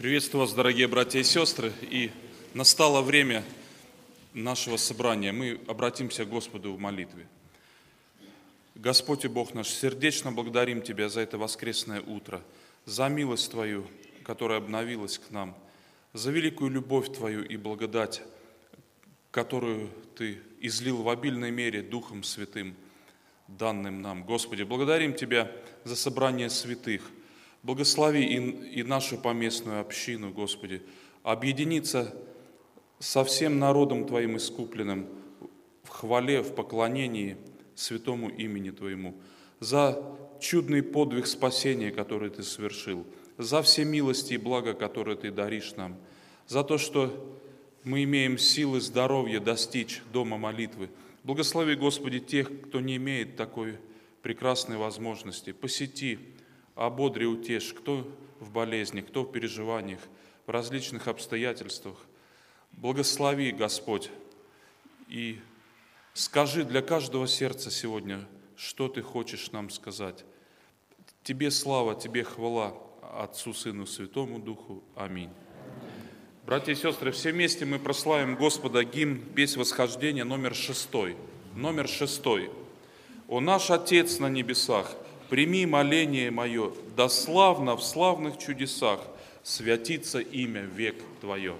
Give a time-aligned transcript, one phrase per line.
[0.00, 1.74] Приветствую вас, дорогие братья и сестры.
[1.82, 2.10] И
[2.54, 3.44] настало время
[4.32, 5.30] нашего собрания.
[5.30, 7.26] Мы обратимся к Господу в молитве.
[8.74, 12.40] Господь и Бог наш, сердечно благодарим Тебя за это воскресное утро,
[12.86, 13.86] за милость Твою,
[14.22, 15.54] которая обновилась к нам,
[16.14, 18.22] за великую любовь Твою и благодать,
[19.30, 22.74] которую Ты излил в обильной мере Духом Святым,
[23.48, 24.24] данным нам.
[24.24, 25.52] Господи, благодарим Тебя
[25.84, 27.02] за собрание святых–
[27.62, 30.82] Благослови и, и нашу поместную общину, Господи,
[31.22, 32.14] объединиться
[32.98, 35.08] со всем народом Твоим искупленным
[35.82, 37.36] в хвале, в поклонении
[37.74, 39.14] святому имени Твоему,
[39.58, 40.02] за
[40.40, 43.06] чудный подвиг спасения, который Ты совершил,
[43.36, 45.96] за все милости и блага, которые Ты даришь нам,
[46.46, 47.38] за то, что
[47.84, 50.90] мы имеем силы здоровья достичь дома молитвы.
[51.24, 53.78] Благослови, Господи, тех, кто не имеет такой
[54.22, 55.52] прекрасной возможности.
[55.52, 56.18] Посети,
[56.74, 58.06] ободри, утешь, кто
[58.40, 60.00] в болезни, кто в переживаниях,
[60.46, 61.96] в различных обстоятельствах.
[62.72, 64.10] Благослови, Господь,
[65.08, 65.38] и
[66.14, 70.24] скажи для каждого сердца сегодня, что Ты хочешь нам сказать.
[71.22, 74.82] Тебе слава, Тебе хвала, Отцу, Сыну, Святому Духу.
[74.94, 75.30] Аминь.
[76.46, 81.16] Братья и сестры, все вместе мы прославим Господа гимн «Песнь восхождения» номер шестой.
[81.54, 82.50] Номер шестой.
[83.28, 84.96] «О наш Отец на небесах,
[85.30, 89.00] прими моление мое, да славно в славных чудесах
[89.42, 91.54] святится имя век Твое.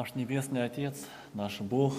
[0.00, 1.04] Наш Небесный Отец,
[1.34, 1.92] наш Бог,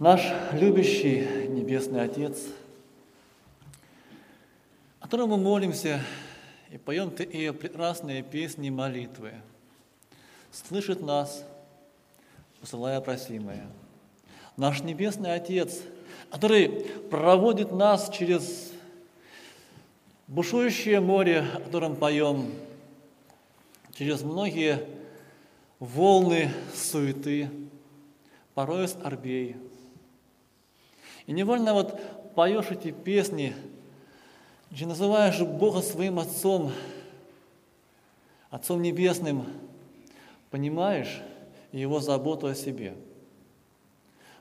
[0.00, 0.20] наш
[0.52, 2.42] любящий Небесный Отец,
[4.98, 6.00] о котором мы молимся
[6.72, 9.34] и поем такие прекрасные песни и молитвы,
[10.50, 11.44] слышит нас,
[12.60, 13.68] посылая просимое.
[14.56, 15.82] Наш Небесный Отец,
[16.32, 16.68] который
[17.12, 18.72] проводит нас через
[20.26, 22.50] бушующее море, о котором поем,
[23.96, 24.95] через многие
[25.78, 27.50] волны суеты,
[28.54, 29.56] порой скорбей.
[31.26, 32.00] И невольно вот
[32.34, 33.54] поешь эти песни,
[34.70, 36.72] где называешь Бога своим Отцом,
[38.50, 39.46] Отцом Небесным,
[40.50, 41.20] понимаешь
[41.72, 42.94] Его заботу о себе.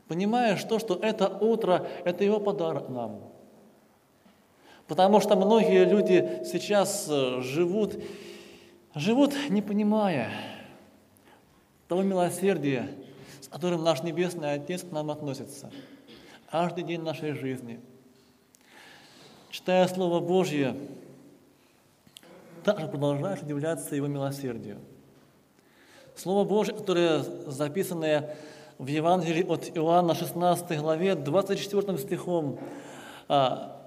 [0.08, 3.22] Понимаешь то, что это утро– это Его подарок нам.
[4.88, 7.98] Потому что многие люди сейчас э, живут,
[8.94, 10.30] живут не понимая,
[11.88, 12.90] того милосердия,
[13.42, 15.72] с которым наш Небесный Отец к нам относится
[16.50, 17.80] каждый день нашей жизни.
[19.50, 20.76] Читая Слово Божье,
[22.64, 24.80] также продолжаешь удивляться Его милосердию.
[26.16, 28.38] Слово Божье, которое записанное
[28.78, 32.58] в Евангелии от Иоанна 16 главе 24 стихом,
[33.28, 33.82] а,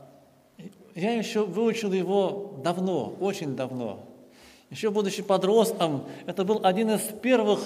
[0.94, 4.00] я еще выучил его давно, очень давно.
[4.70, 7.60] Еще будучи подростком, это был один из первых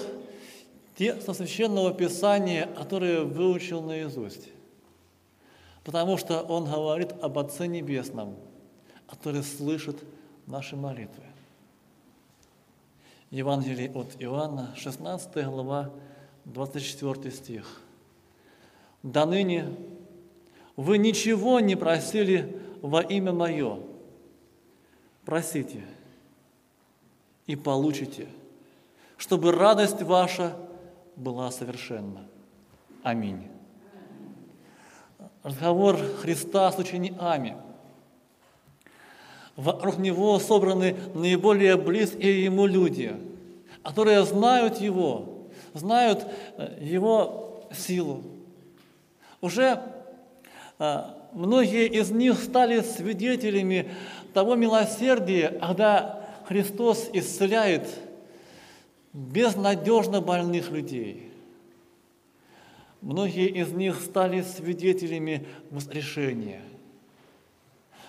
[0.95, 4.49] текста Священного Писания, которые выучил наизусть.
[5.83, 8.35] Потому что он говорит об Отце Небесном,
[9.07, 9.97] который слышит
[10.47, 11.23] наши молитвы.
[13.31, 15.89] Евангелие от Иоанна, 16 глава,
[16.45, 17.81] 24 стих.
[19.01, 19.75] «До ныне
[20.75, 23.79] вы ничего не просили во имя Мое.
[25.25, 25.83] Просите
[27.47, 28.27] и получите,
[29.17, 30.55] чтобы радость ваша
[31.15, 32.25] была совершенна.
[33.03, 33.47] Аминь.
[35.43, 37.57] Разговор Христа с учениками.
[39.55, 43.15] Вокруг Него собраны наиболее близкие Ему люди,
[43.83, 46.25] которые знают Его, знают
[46.57, 48.23] э, Его силу.
[49.41, 49.81] Уже
[50.79, 51.03] э,
[51.33, 53.91] многие из них стали свидетелями
[54.33, 57.87] того милосердия, когда Христос исцеляет
[59.13, 61.31] безнадежно больных людей.
[63.01, 66.61] Многие из них стали свидетелями воскрешения.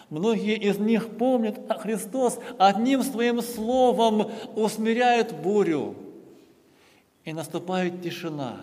[0.08, 5.96] Многие из них помнят, а Христос одним своим словом усмиряет бурю,
[7.24, 8.60] и наступает тишина.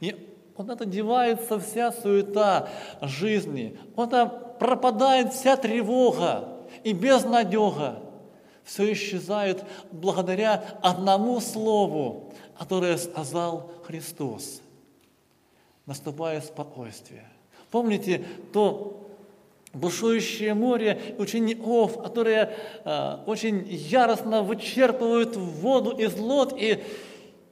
[0.00, 0.14] И
[0.56, 2.68] это девается вся суета
[3.00, 6.48] жизни, это пропадает вся тревога
[6.84, 8.02] и безнадега
[8.68, 14.60] все исчезает благодаря одному слову, которое сказал Христос.
[15.86, 17.24] Наступает спокойствие.
[17.70, 18.22] Помните
[18.52, 19.08] то
[19.72, 26.78] бушующее море учеников, которые э, очень яростно вычерпывают воду из лод, и,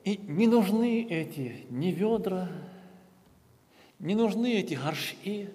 [0.05, 2.51] и не нужны эти ни ведра,
[4.01, 5.49] не нужны эти горшки,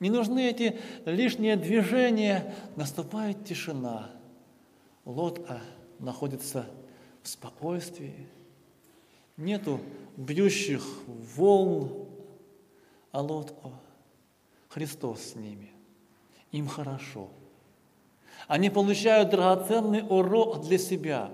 [0.00, 4.10] не нужны эти лишние движения, наступает тишина–
[5.04, 5.60] лодка
[5.98, 6.66] находится
[7.22, 8.28] в спокойствии,
[9.36, 9.80] нету
[10.16, 10.82] бьющих
[11.36, 12.08] волн,
[13.12, 13.70] а лодка
[14.68, 15.70] Христос с ними.
[16.52, 17.28] Им хорошо.
[18.46, 21.30] Они получают драгоценный урок для себя.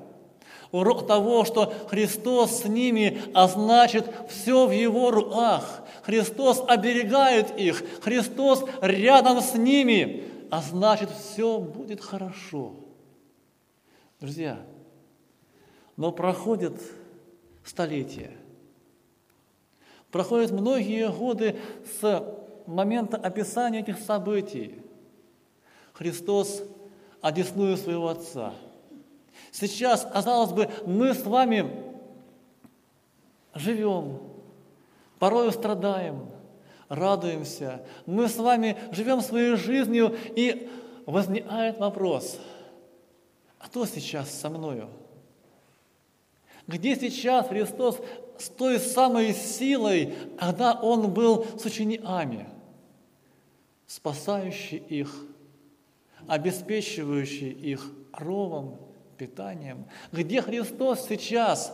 [0.72, 5.82] Урок того, что Христос с ними, а значит, все в Его руках.
[6.02, 7.82] Христос оберегает их.
[8.02, 12.74] Христос рядом с ними, а значит, все будет хорошо.
[14.20, 14.58] Друзья,
[15.96, 16.74] но проходят
[17.64, 18.36] столетия,
[20.10, 21.56] проходят многие годы
[21.98, 22.36] с
[22.66, 24.82] момента описания этих событий.
[25.94, 26.62] Христос
[27.22, 28.52] одесную своего Отца.
[29.52, 31.82] Сейчас, казалось бы, мы с вами
[33.54, 34.20] живем,
[35.18, 36.28] порою страдаем,
[36.90, 37.86] радуемся.
[38.04, 40.70] Мы с вами живем своей жизнью, и
[41.06, 42.38] возникает вопрос–
[43.60, 44.88] кто сейчас со мною?
[46.66, 48.00] Где сейчас Христос
[48.38, 52.48] с той самой силой, когда Он был с учениками,
[53.86, 55.14] спасающий их,
[56.26, 58.78] обеспечивающий их ровом,
[59.18, 59.84] питанием?
[60.10, 61.72] Где Христос сейчас?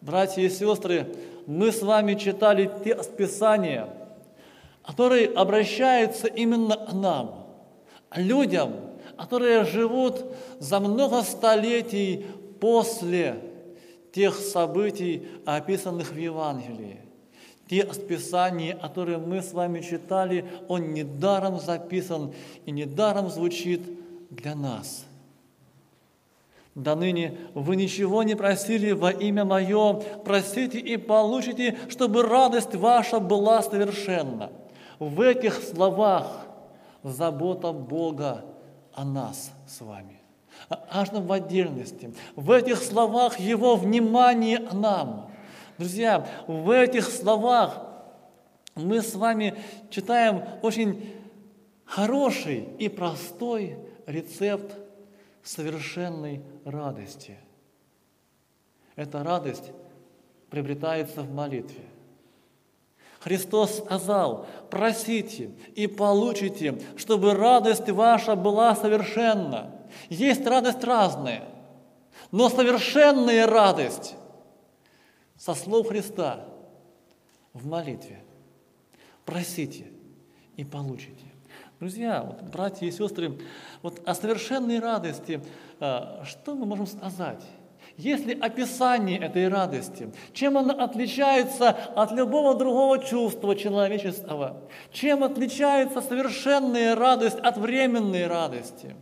[0.00, 1.14] Братья и сестры,
[1.46, 3.88] мы с вами читали те Писания,
[4.84, 7.46] которые обращаются именно к нам,
[8.16, 8.74] людям–
[9.16, 10.24] которые живут
[10.58, 12.26] за много столетий
[12.60, 13.40] после
[14.12, 17.00] тех событий, описанных в Евангелии.
[17.68, 22.34] Те Писания, которые мы с вами читали, он недаром записан
[22.66, 23.80] и недаром звучит
[24.30, 25.06] для нас.
[26.74, 33.20] До ныне вы ничего не просили во имя Мое, просите и получите, чтобы радость ваша
[33.20, 34.50] была совершенна.
[34.98, 36.46] В этих словах
[37.02, 38.44] забота Бога
[38.94, 40.20] о нас с вами,
[40.68, 42.14] о каждом в отдельности.
[42.36, 45.30] В этих словах Его внимание нам.
[45.78, 47.80] Друзья, в этих словах
[48.74, 49.54] мы с вами
[49.90, 51.14] читаем очень
[51.84, 54.74] хороший и простой рецепт
[55.42, 57.36] совершенной радости.
[58.96, 59.72] Эта радость
[60.50, 61.84] приобретается в молитве.
[63.22, 69.70] Христос сказал, просите и получите, чтобы радость ваша была совершенна.
[70.08, 71.44] Есть радость разная,
[72.32, 74.16] но совершенная радость
[75.38, 76.44] со слов Христа
[77.52, 78.24] в молитве.
[79.24, 79.86] Просите
[80.56, 81.26] и получите.
[81.78, 83.38] Друзья, вот, братья и сестры,
[83.82, 85.40] вот о совершенной радости,
[85.78, 87.44] а, что мы можем сказать?
[87.96, 90.12] Есть ли описание этой радости?
[90.32, 94.62] Чем она отличается от любого другого чувства человеческого?
[94.92, 98.96] Чем отличается совершенная радость от временной радости?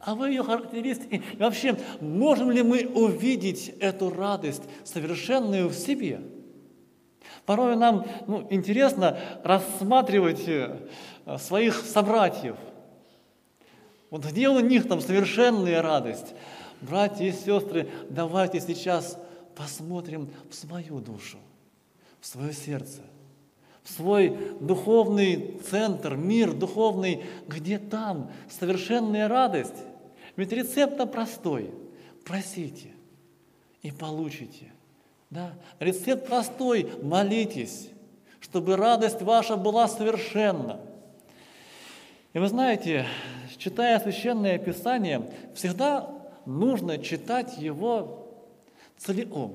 [0.00, 1.22] А вы ее характеристики?
[1.32, 6.20] И вообще, можем ли мы увидеть эту радость совершенную в себе?
[7.46, 10.78] Порой нам ну, интересно рассматривать э,
[11.38, 12.56] своих собратьев.
[14.10, 16.34] Вот где у них там совершенная радость?
[16.80, 19.18] Братья и сестры, давайте сейчас
[19.54, 21.38] посмотрим в свою душу,
[22.20, 23.00] в свое сердце,
[23.82, 29.76] в свой духовный центр, мир духовный, где там совершенная радость.
[30.36, 31.70] Ведь рецепт простой.
[32.24, 32.90] Просите
[33.82, 34.72] и получите.
[35.30, 35.52] Да?
[35.78, 36.90] Рецепт простой.
[37.02, 37.90] Молитесь,
[38.40, 40.80] чтобы радость ваша была совершенна.
[42.32, 43.06] И вы знаете,
[43.58, 46.10] читая Священное Писание, всегда
[46.46, 48.28] нужно читать его
[48.98, 49.54] целиком,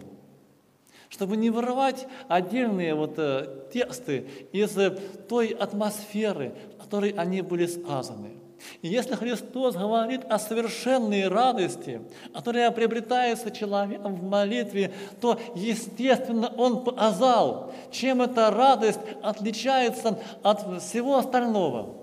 [1.10, 4.92] чтобы не вырывать отдельные вот э, тексты из э,
[5.28, 8.40] той атмосферы, в которой они были сказаны.
[8.82, 12.02] И если Христос говорит о совершенной радости,
[12.34, 21.18] которая приобретается человеком в молитве, то, естественно, Он показал, чем эта радость отличается от всего
[21.18, 21.96] остального.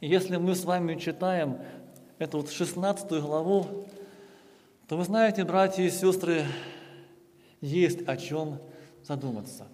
[0.00, 1.58] И если мы с вами читаем
[2.20, 3.86] эту вот 16 главу,
[4.86, 6.44] то вы знаете, братья и сестры,
[7.62, 8.60] есть о чем
[9.02, 9.66] задуматься.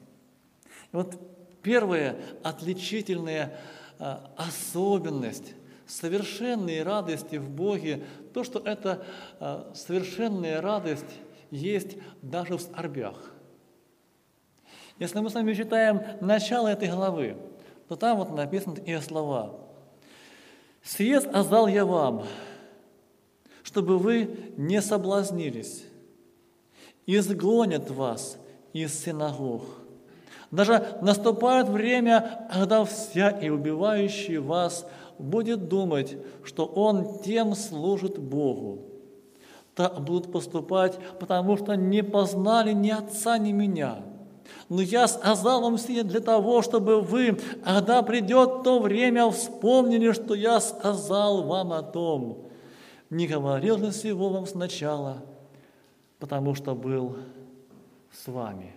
[0.93, 1.19] И вот
[1.61, 3.59] первая отличительная
[3.99, 5.55] а, особенность
[5.87, 9.05] совершенной радости в Боге, то, что эта
[9.41, 13.33] а, совершенная радость есть даже в скорбях.
[15.01, 17.37] Если мы с вами читаем начало этой главы,
[17.89, 19.61] то там вот написаны такие слова–
[20.87, 22.23] Сие сказал я вам,
[23.65, 25.85] чтобы вы не соблазнились.
[27.07, 28.39] Изгонят вас
[28.73, 29.65] из синагог.
[30.53, 34.87] Даже наступает время, когда вся и убивающий вас
[35.19, 38.83] будет думать, что он тем служит Богу.
[39.75, 43.99] Так будут поступать, потому что не познали ни отца, ни меня–
[44.69, 50.35] но я сказал вам сие для того, чтобы вы, когда придет то время, вспомнили, что
[50.35, 52.39] я сказал вам о том.
[53.11, 55.23] Не говорил же всего вам сначала,
[56.19, 57.17] потому что был
[58.13, 58.73] с вами.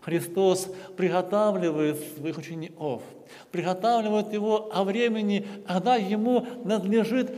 [0.00, 3.02] Христос приготавливает своих учеников,
[3.50, 7.30] приготавливает его о времени, когда ему надлежит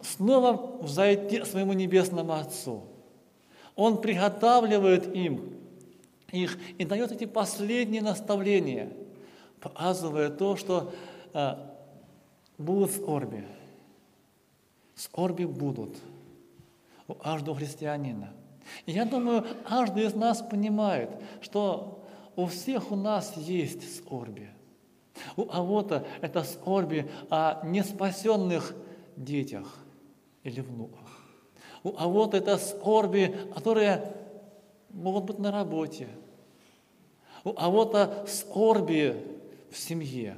[0.00, 2.82] снова взойти своему небесному Отцу.
[3.76, 5.57] Он приготавливает им
[6.32, 8.92] их и дает эти последние наставления,
[9.60, 10.92] показывая то, что
[11.32, 11.74] а,
[12.58, 13.44] будут скорби.
[14.94, 15.96] Скорби будут
[17.06, 18.32] у каждого христианина.
[18.84, 21.10] И я думаю, каждый из нас понимает,
[21.40, 22.04] что
[22.36, 24.50] у всех у нас есть скорби.
[25.36, 28.74] У кого-то это скорби о неспасенных
[29.16, 29.78] детях
[30.44, 31.00] или внуках.
[31.82, 34.12] У кого-то это скорби, которые
[34.90, 36.08] могут быть на работе,
[37.44, 39.24] у кого-то скорби
[39.70, 40.36] в семье,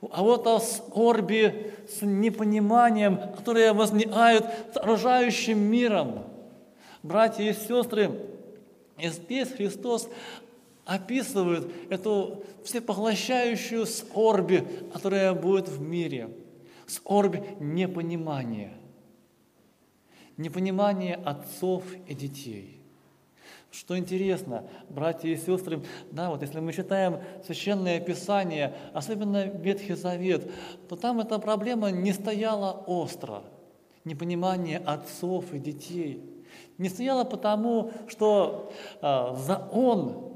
[0.00, 6.24] у кого-то скорби с непониманием, которые возникают с окружающим миром.
[7.02, 8.10] Братья и сестры,
[8.98, 10.08] и здесь Христос
[10.84, 16.30] описывает эту всепоглощающую скорби, которая будет в мире.
[16.86, 18.72] Скорбь непонимания.
[20.36, 22.80] непонимание отцов и детей.
[23.78, 30.50] Что интересно, братья и сестры, да, вот если мы читаем Священное Писание, особенно Ветхий Завет,
[30.88, 33.42] то там эта проблема не стояла остро.
[34.04, 36.22] Непонимание отцов и детей.
[36.78, 40.32] Не стояла потому, что э, закон,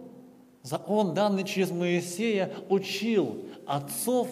[0.62, 4.29] закон, данный через Моисея, учил отцов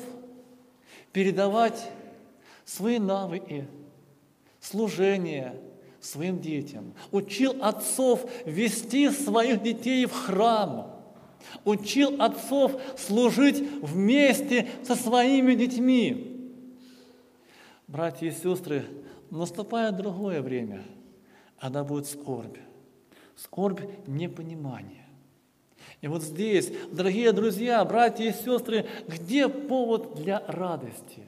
[1.12, 1.88] передавать
[2.66, 3.66] свои навыки,
[4.60, 5.54] служение–
[6.00, 10.94] своим детям, учил отцов вести своих детей в храм,
[11.64, 16.54] учил отцов служить вместе со своими детьми.
[17.86, 18.84] Братья и сестры,
[19.30, 20.82] наступает другое время,
[21.60, 22.58] когда будет скорбь.
[23.36, 25.06] Скорбь непонимания.
[26.00, 31.22] И вот здесь, дорогие друзья, братья и сестры, где повод для радости–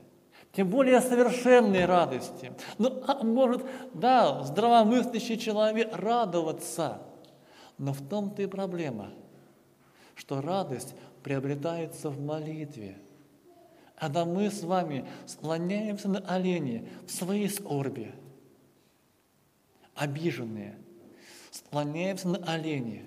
[0.53, 2.53] тем более совершенной радости.
[2.79, 7.03] Ну, а может, да, здравомыслящий человек радоваться,
[7.79, 9.13] но в том-то и проблема,
[10.15, 12.99] что радость приобретается в молитве.
[13.95, 18.15] Когда мы с вами склоняемся на олени в своей скорби,
[19.95, 20.79] обиженные,
[21.51, 23.05] склоняемся на олени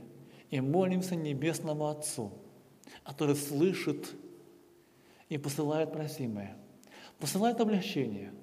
[0.50, 2.32] и молимся Небесному Отцу,
[3.04, 4.12] который слышит
[5.30, 6.56] и посылает просимое–
[7.20, 8.34] посылает облегчение.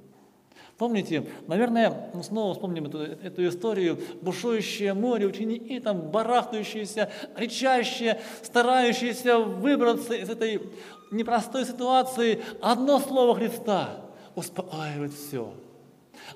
[0.80, 9.40] Помните, наверное, ну, снова вспомним эту, эту историю, бушующее море, ученики там барахтающиеся, речащие, старающиеся
[9.40, 10.62] выбраться из этой
[11.10, 12.42] непростой ситуации.
[12.62, 15.52] Одно слово Христа успокаивает все.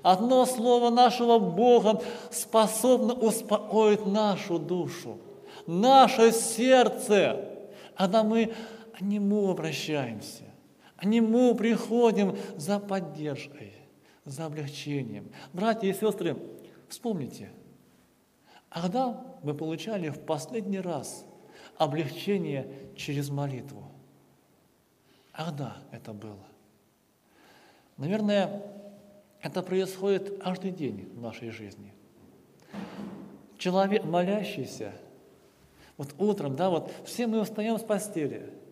[0.03, 5.19] Одно слово нашего Бога способно успокоить нашу душу,
[5.67, 7.49] наше сердце,
[7.97, 8.53] когда мы
[8.97, 10.44] к Нему обращаемся.
[11.05, 13.73] Нему приходим за поддержкой,
[14.25, 15.31] за облегчением.
[15.53, 16.37] Братья и сестры,
[16.89, 17.51] вспомните,
[18.71, 21.27] а когда мы получали в последний раз
[21.77, 23.85] облегчение через молитву?
[25.33, 26.47] А когда это было?
[27.97, 28.63] Наверное,
[29.41, 31.93] это происходит каждый день в нашей жизни.
[33.59, 34.93] Человек молящийся,
[35.97, 38.51] вот утром, да, вот все мы встаем с постели–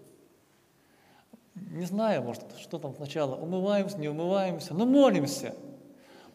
[1.54, 5.54] не знаю, может, что там сначала, умываемся, не умываемся, но молимся.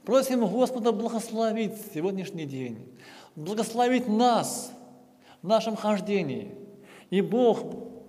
[0.04, 2.88] Просим Господа благословить сегодняшний день,
[3.36, 4.72] благословить нас
[5.42, 6.56] в нашем хождении.
[7.10, 7.64] И Бог,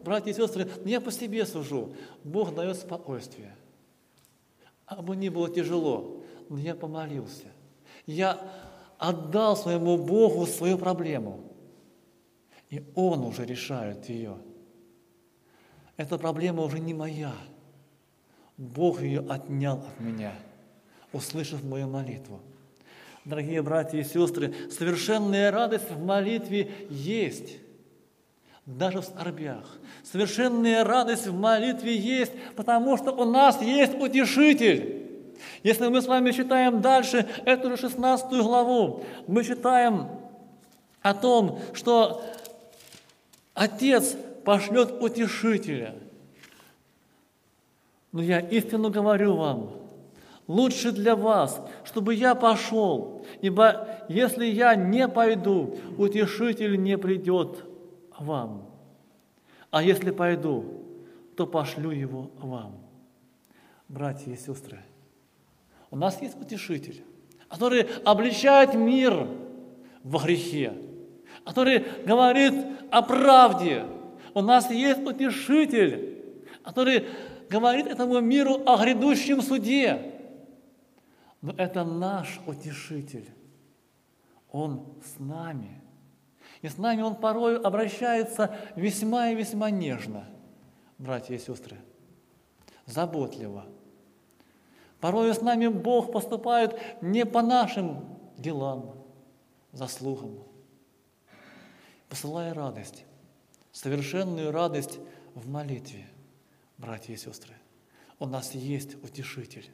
[0.05, 1.95] братья и сестры, не я по себе сужу,
[2.25, 3.55] Бог дает спокойствие.
[4.87, 7.47] А бы ни было тяжело, но я помолился.
[8.07, 8.39] Я
[8.99, 11.41] отдал своему Богу свою проблему.
[12.71, 14.37] И Он уже решает ее–
[15.99, 17.35] эта проблема уже не моя.
[18.57, 20.33] Бог ее отнял от меня,
[21.13, 22.41] услышав мою молитву.
[23.25, 27.59] Дорогие братья и сестры, совершенная радость в молитве есть,
[28.65, 29.65] даже в скорбях.
[30.05, 35.05] Совершенная радость в молитве есть, потому что у нас есть утешитель.
[35.63, 40.09] Если мы с вами читаем дальше эту же 16 главу, мы читаем
[41.03, 42.23] о том, что
[43.55, 45.95] Отец пошлет утешителя.
[48.13, 49.71] Но я истинно говорю вам,
[50.47, 57.65] лучше для вас, чтобы я пошел, ибо если я не пойду, утешитель не придет
[58.19, 58.69] вам.
[59.71, 60.65] А если пойду,
[61.37, 62.77] то пошлю его вам.
[63.89, 64.81] Братья и сестры,
[65.91, 67.03] у нас есть утешитель,
[67.49, 69.29] который обличает мир
[70.03, 70.75] во грехе,
[71.45, 72.55] который говорит
[72.91, 73.85] о правде,
[74.35, 76.23] у нас есть утешитель,
[76.63, 77.07] который
[77.49, 80.15] говорит этому миру о грядущем суде.
[81.41, 83.29] Но это наш утешитель.
[84.51, 85.81] Он с нами.
[86.63, 90.25] И с нами он порой обращается весьма и весьма нежно,
[90.99, 91.77] братья и сестры,
[92.85, 93.67] заботливо.
[95.01, 98.05] Порой с нами Бог поступает не по нашим
[98.37, 98.97] делам,
[99.71, 100.43] заслугам,
[102.09, 103.05] посылая радость
[103.73, 104.99] совершенную радость
[105.35, 106.07] в молитве,
[106.79, 107.55] братья и сестры.
[108.19, 109.71] У нас есть утешитель.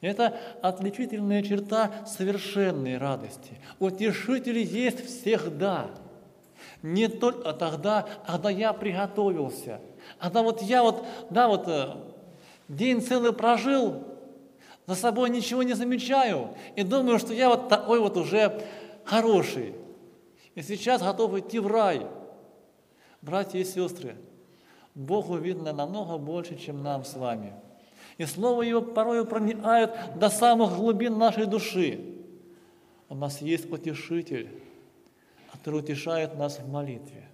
[0.00, 3.58] И это отличительная черта совершенной радости.
[3.78, 5.90] Утешитель есть всегда.
[6.82, 9.80] Не только тогда, когда я приготовился.
[10.18, 11.96] Когда вот я вот, да, вот э,
[12.68, 14.04] день целый прожил,
[14.86, 18.62] за собой ничего не замечаю и думаю, что я вот такой вот уже
[19.04, 19.74] хороший.
[20.54, 22.06] И сейчас готов идти в рай–
[23.22, 24.16] Братья и сестры,
[24.94, 27.54] Богу видно намного больше, чем нам с вами.
[28.18, 32.18] И Слово Его порой проникает до самых глубин нашей души.
[33.08, 34.48] у нас есть утешитель,
[35.52, 37.28] который утешает нас в молитве.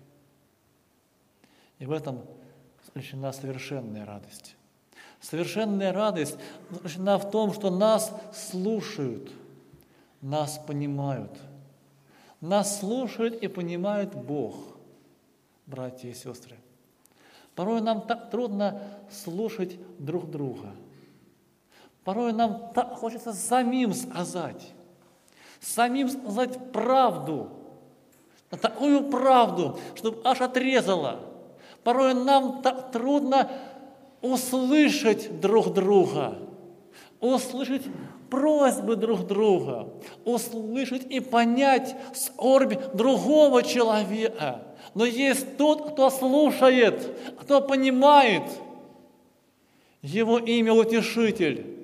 [1.79, 2.20] И в этом
[2.85, 4.57] заключена совершенная радость.
[5.20, 6.37] Совершенная радость
[6.70, 9.33] заключена в том, что нас слушают,
[10.20, 11.38] нас понимают.
[12.40, 14.77] Нас слушает и понимает Бог,
[15.68, 16.57] братья и сестры.
[17.54, 20.70] Порой нам так трудно слушать друг друга.
[22.04, 24.72] Порой нам так хочется самим сказать,
[25.61, 27.50] самим сказать правду,
[28.62, 31.20] такую правду, чтобы аж отрезала.
[31.85, 33.50] Порой нам так трудно
[34.22, 36.38] услышать друг друга,
[37.20, 37.83] услышать
[38.30, 39.92] просьбы друг друга,
[40.24, 44.62] услышать и понять скорбь другого человека.
[44.94, 48.42] Но есть тот, кто слушает, кто понимает.
[50.02, 51.76] Его имя Утешитель.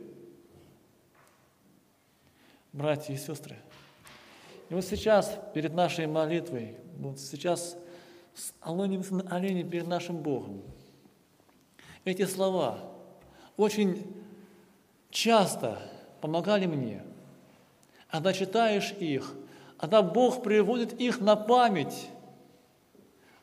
[2.73, 3.57] Братья и сестры,
[4.69, 7.77] и вот сейчас перед нашей молитвой, вот сейчас
[8.35, 10.63] склонимся на олени перед нашим Богом.
[12.05, 12.81] Эти слова
[13.57, 14.13] очень
[15.11, 15.79] часто
[16.25, 17.03] помогали мне.
[18.11, 19.35] Когда читаешь их,
[19.77, 22.09] когда Бог приводит их на память,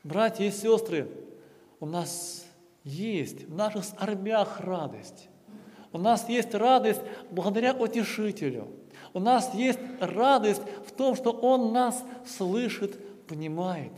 [0.03, 1.07] братья и сестры,
[1.79, 2.43] у нас
[2.83, 5.29] есть в наших скорбях радость.
[5.91, 8.67] У нас есть радость благодаря Утешителю.
[9.13, 13.93] У нас есть радость в том, что Он нас слышит, понимает,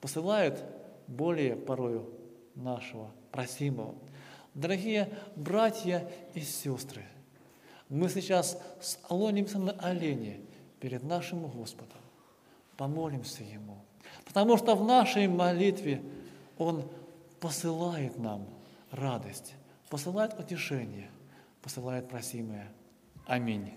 [0.00, 0.62] посылает
[1.08, 2.08] более порою
[2.54, 3.96] нашего просимого.
[4.54, 7.04] Дорогие братья и сестры,
[7.88, 10.44] мы сейчас склонимся на олени
[10.80, 11.98] перед нашим Господом,
[12.76, 13.78] помолимся Ему,
[14.24, 16.02] потому что в нашей молитве
[16.58, 16.88] Он
[17.40, 18.46] посылает нам
[18.90, 19.54] радость,
[19.90, 21.10] посылает утешение,
[21.62, 22.72] посылает просимое.
[23.26, 23.74] Аминь.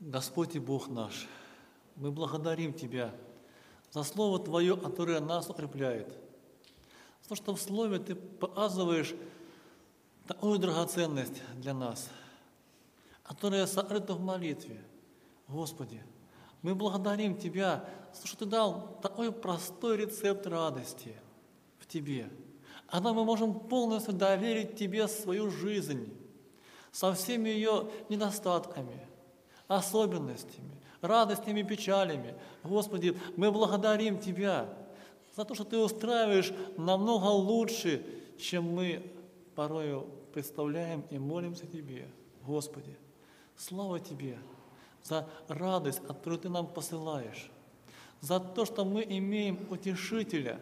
[0.00, 1.26] Господь и Бог наш,
[1.96, 3.14] мы благодарим Тебя
[3.90, 6.23] за Слово Твое, которое нас укрепляет.
[7.28, 9.14] То, что в Слове Ты показываешь
[10.26, 12.08] такую драгоценность для нас,
[13.22, 14.82] которая сокрыта в молитве.
[15.48, 16.02] Господи,
[16.62, 21.14] мы благодарим Тебя за то, что Ты дал такой простой рецепт радости
[21.78, 22.28] в Тебе.
[22.86, 26.12] Когда мы можем полностью доверить Тебе свою жизнь
[26.92, 29.08] со всеми ее недостатками–
[29.68, 32.34] особенностями, радостями, печалями.
[32.62, 34.68] Господи, мы благодарим Тебя
[35.36, 38.04] за то, что Ты устраиваешь намного лучше,
[38.38, 39.12] чем мы
[39.54, 42.08] порою представляем и молимся Тебе.
[42.42, 42.96] Господи,
[43.56, 44.38] слава Тебе
[45.02, 47.50] за радость, которую Ты нам посылаешь,
[48.20, 50.58] за то, что мы имеем утешителя,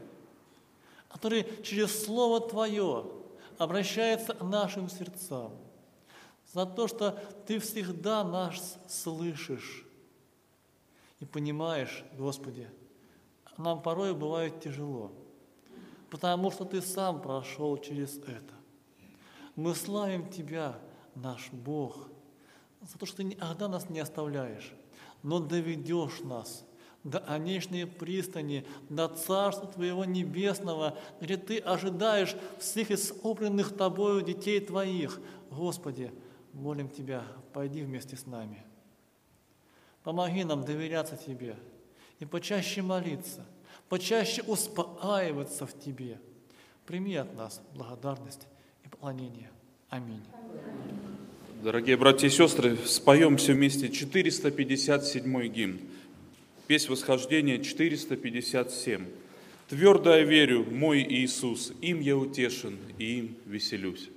[1.09, 3.05] который через Слово Твое
[3.59, 5.53] обращается к нашим сердцам–
[6.53, 7.13] за то, что
[7.47, 9.85] Ты всегда нас слышишь
[11.21, 12.69] и понимаешь, Господи,
[13.59, 15.13] нам порой бывает тяжело,
[16.11, 18.55] потому что Ты сам прошел через это.
[19.57, 20.79] Мы славим Тебя,
[21.15, 22.09] наш Бог,
[22.81, 24.73] за то, что Ты никогда нас не оставляешь,
[25.23, 26.65] но доведешь нас
[27.05, 35.21] до конечной пристани, до Царства Твоего Небесного, где Ты ожидаешь всех искупленных Тобою детей Твоих.
[35.51, 36.13] Господи,
[36.53, 38.65] молим Тебя, пойди вместе с нами.
[40.03, 41.57] Помоги нам доверяться Тебе
[42.23, 43.45] и почаще молиться,
[43.89, 46.21] почаще успокаиваться в Тебе.
[46.87, 48.47] Прими от нас благодарность
[48.85, 49.51] и поклонение.
[49.89, 50.23] Аминь.
[51.65, 55.81] Дорогие братья и сестры, споем все вместе 457 гимн.
[56.69, 59.05] Песнь восхождения 457.
[59.69, 64.11] Твердо я верю, мой Иисус, им я утешен и им веселюсь.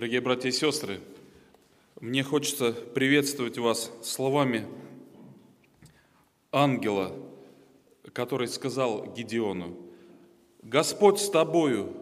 [0.00, 0.98] Дорогие братья и сестры,
[2.00, 4.66] мне хочется приветствовать вас словами
[6.50, 7.14] ангела,
[8.14, 9.76] который сказал Гедеону,
[10.62, 11.94] «Господь с тобою,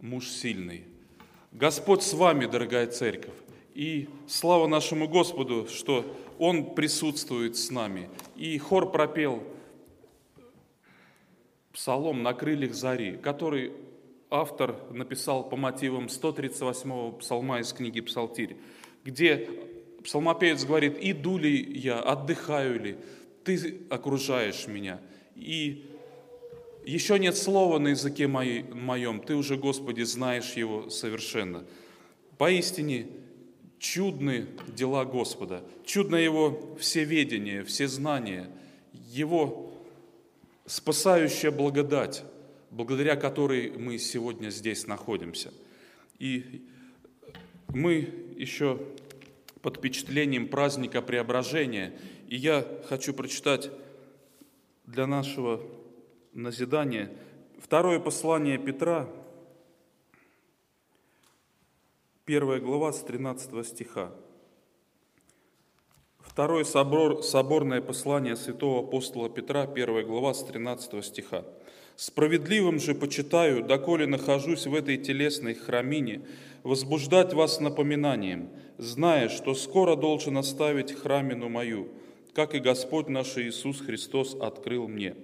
[0.00, 0.84] муж сильный,
[1.50, 3.34] Господь с вами, дорогая церковь,
[3.74, 6.04] и слава нашему Господу, что
[6.38, 8.08] Он присутствует с нами».
[8.36, 9.42] И хор пропел
[11.72, 13.72] псалом «На крыльях зари», который
[14.32, 18.56] автор написал по мотивам 138-го псалма из книги «Псалтирь»,
[19.04, 19.48] где
[20.02, 22.96] псалмопевец говорит, «Иду ли я, отдыхаю ли,
[23.44, 25.00] ты окружаешь меня».
[25.36, 25.90] И
[26.84, 31.64] еще нет слова на языке моем, ты уже, Господи, знаешь его совершенно.
[32.38, 33.06] Поистине,
[33.78, 38.48] чудны дела Господа, чудно Его всеведение, всезнание,
[38.92, 39.74] Его
[40.66, 42.24] спасающая благодать,
[42.72, 45.52] благодаря которой мы сегодня здесь находимся.
[46.18, 46.66] И
[47.68, 48.80] мы еще
[49.60, 51.92] под впечатлением праздника преображения,
[52.28, 53.70] и я хочу прочитать
[54.86, 55.62] для нашего
[56.32, 57.12] назидания
[57.60, 59.08] второе послание Петра,
[62.24, 64.12] первая глава с 13 стиха.
[66.20, 71.44] Второе собор, соборное послание святого апостола Петра, первая глава с 13 стиха.
[72.04, 76.22] Справедливым же почитаю, доколе нахожусь в этой телесной храмине,
[76.64, 81.86] возбуждать вас напоминанием, зная, что скоро должен оставить храмину мою,
[82.34, 85.14] как и Господь наш Иисус Христос открыл мне.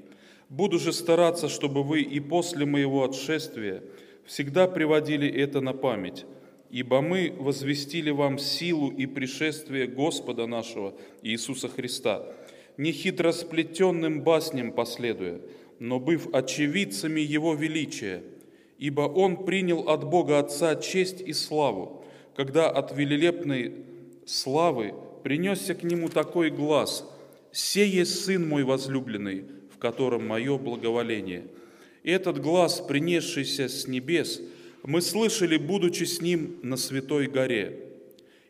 [0.50, 3.82] Буду же стараться, чтобы вы и после моего отшествия
[4.24, 6.26] всегда приводили это на память,
[6.70, 12.22] ибо мы возвестили вам силу и пришествие Господа нашего Иисуса Христа,
[12.76, 15.40] не хитросплетенным басням последуя,
[15.78, 18.22] но быв очевидцами Его величия,
[18.78, 22.04] ибо Он принял от Бога Отца честь и славу,
[22.36, 23.72] когда от велелепной
[24.26, 27.08] славы принесся к Нему такой глаз
[27.52, 31.44] «Сей есть Сын мой возлюбленный, в котором мое благоволение».
[32.02, 34.40] И этот глаз, принесшийся с небес,
[34.84, 37.80] мы слышали, будучи с Ним на Святой горе.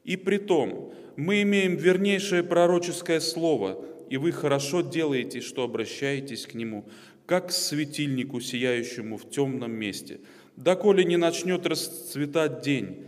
[0.04, 6.54] И при том мы имеем вернейшее пророческое слово, и вы хорошо делаете, что обращаетесь к
[6.54, 6.84] Нему,
[7.28, 10.20] как светильнику, сияющему в темном месте,
[10.56, 13.04] доколе не начнет расцветать день,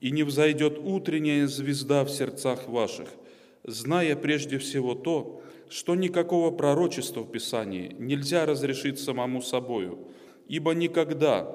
[0.00, 3.08] и не взойдет утренняя звезда в сердцах ваших,
[3.64, 9.98] зная прежде всего то, что никакого пророчества в Писании нельзя разрешить самому собою,
[10.46, 11.52] ибо никогда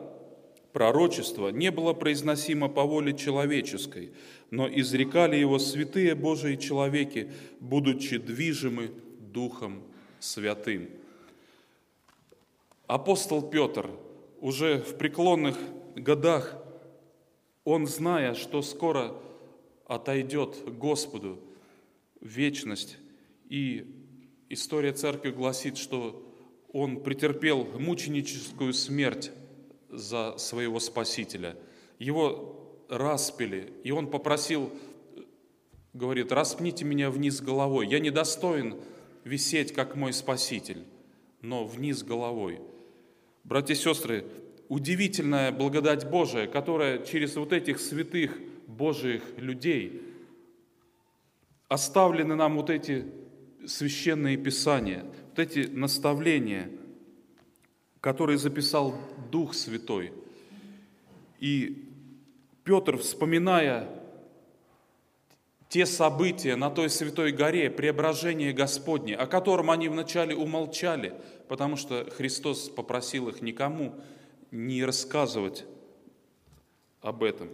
[0.73, 4.11] пророчество не было произносимо по воле человеческой,
[4.49, 7.31] но изрекали его святые Божии человеки,
[7.61, 8.91] будучи движимы
[9.31, 9.83] Духом
[10.19, 10.89] Святым.
[12.91, 13.89] Апостол Петр
[14.41, 15.57] уже в преклонных
[15.95, 16.61] годах,
[17.63, 19.15] он, зная, что скоро
[19.85, 21.39] отойдет Господу
[22.19, 22.97] вечность,
[23.47, 23.85] и
[24.49, 26.21] история церкви гласит, что
[26.73, 29.31] он претерпел мученическую смерть
[29.87, 31.55] за своего Спасителя.
[31.97, 34.69] Его распили, и он попросил,
[35.93, 38.75] говорит, распните меня вниз головой, я недостоин
[39.23, 40.83] висеть, как мой Спаситель,
[41.41, 42.59] но вниз головой–
[43.43, 44.25] Братья и сестры,
[44.69, 48.37] удивительная благодать Божия, которая через вот этих святых
[48.67, 50.01] Божьих людей
[51.67, 53.05] оставлены нам вот эти
[53.65, 56.69] священные писания, вот эти наставления,
[57.99, 58.95] которые записал
[59.31, 60.13] Дух Святой.
[61.39, 61.87] И
[62.63, 63.89] Петр, вспоминая
[65.67, 71.13] те события на той святой горе, преображение Господне, о котором они вначале умолчали–
[71.51, 73.93] потому что Христос попросил их никому
[74.51, 75.65] не рассказывать
[77.01, 77.49] об этом.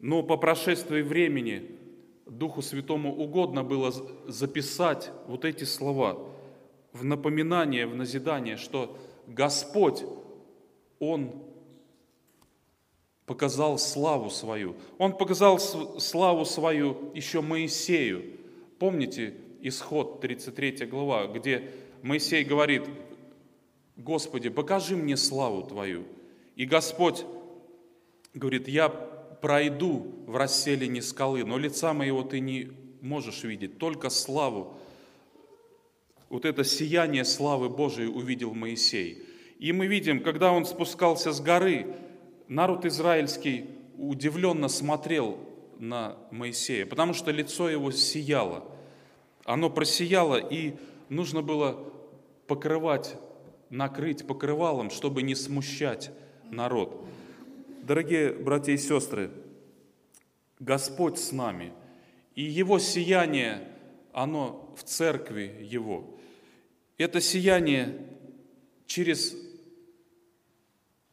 [0.00, 1.70] Но по прошествии времени
[2.26, 3.92] Духу Святому угодно было
[4.26, 6.18] записать вот эти слова
[6.92, 10.02] в напоминание, в назидание, что Господь,
[10.98, 11.30] Он
[13.24, 14.74] показал славу свою.
[14.98, 18.36] Он показал славу свою еще Моисею.
[18.80, 21.70] Помните исход 33 глава, где
[22.02, 22.82] Моисей говорит,
[23.98, 26.04] Господи, покажи мне славу Твою.
[26.54, 27.24] И Господь
[28.32, 32.70] говорит, я пройду в расселине скалы, но лица моего ты не
[33.00, 34.74] можешь видеть, только славу.
[36.28, 39.24] Вот это сияние славы Божией увидел Моисей.
[39.58, 41.96] И мы видим, когда он спускался с горы,
[42.46, 45.38] народ израильский удивленно смотрел
[45.78, 48.64] на Моисея, потому что лицо его сияло.
[49.44, 50.74] Оно просияло, и
[51.08, 51.92] нужно было
[52.46, 53.16] покрывать
[53.70, 56.10] накрыть покрывалом, чтобы не смущать
[56.50, 57.06] народ.
[57.82, 59.30] Дорогие братья и сестры,
[60.58, 61.72] Господь с нами.
[62.34, 63.68] И Его сияние,
[64.12, 66.18] оно в церкви Его.
[66.96, 68.06] Это сияние
[68.86, 69.36] через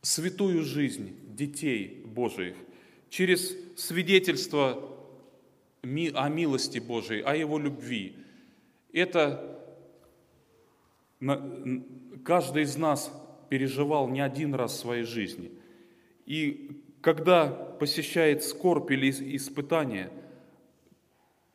[0.02, 2.56] святую жизнь детей Божиих,
[3.10, 4.92] через свидетельство
[5.82, 8.16] о милости Божией, о Его любви.
[8.94, 9.60] Это
[12.26, 13.12] каждый из нас
[13.50, 15.52] переживал не один раз в своей жизни.
[16.26, 20.12] И когда посещает скорбь или испытание,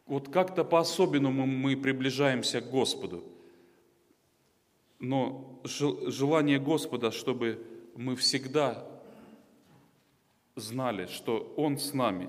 [0.06, 3.24] вот как-то по-особенному мы приближаемся к Господу.
[5.00, 7.64] Но желание Господа, чтобы
[7.96, 8.86] мы всегда
[10.54, 12.28] знали, что Он с нами.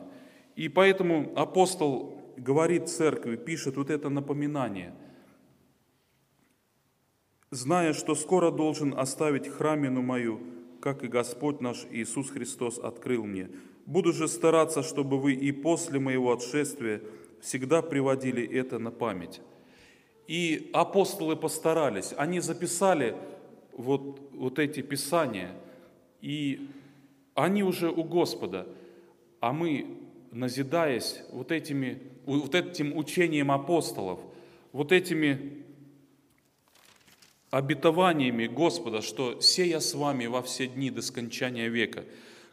[0.55, 4.93] И поэтому апостол говорит церкви, пишет вот это напоминание,
[7.51, 10.39] зная, что скоро должен оставить храмину мою,
[10.79, 13.49] как и Господь наш Иисус Христос открыл мне.
[13.85, 17.01] Буду же стараться, чтобы вы и после моего отшествия
[17.41, 19.41] всегда приводили это на память.
[20.27, 23.15] И апостолы постарались, они записали
[23.73, 25.51] вот, вот эти писания,
[26.21, 26.69] и
[27.35, 28.67] они уже у Господа,
[29.41, 29.97] а мы,
[30.31, 34.19] назидаясь вот, этими, вот этим учением апостолов,
[34.71, 35.65] вот этими
[37.51, 42.05] обетованиями Господа, что «сея с вами во все дни до скончания века»,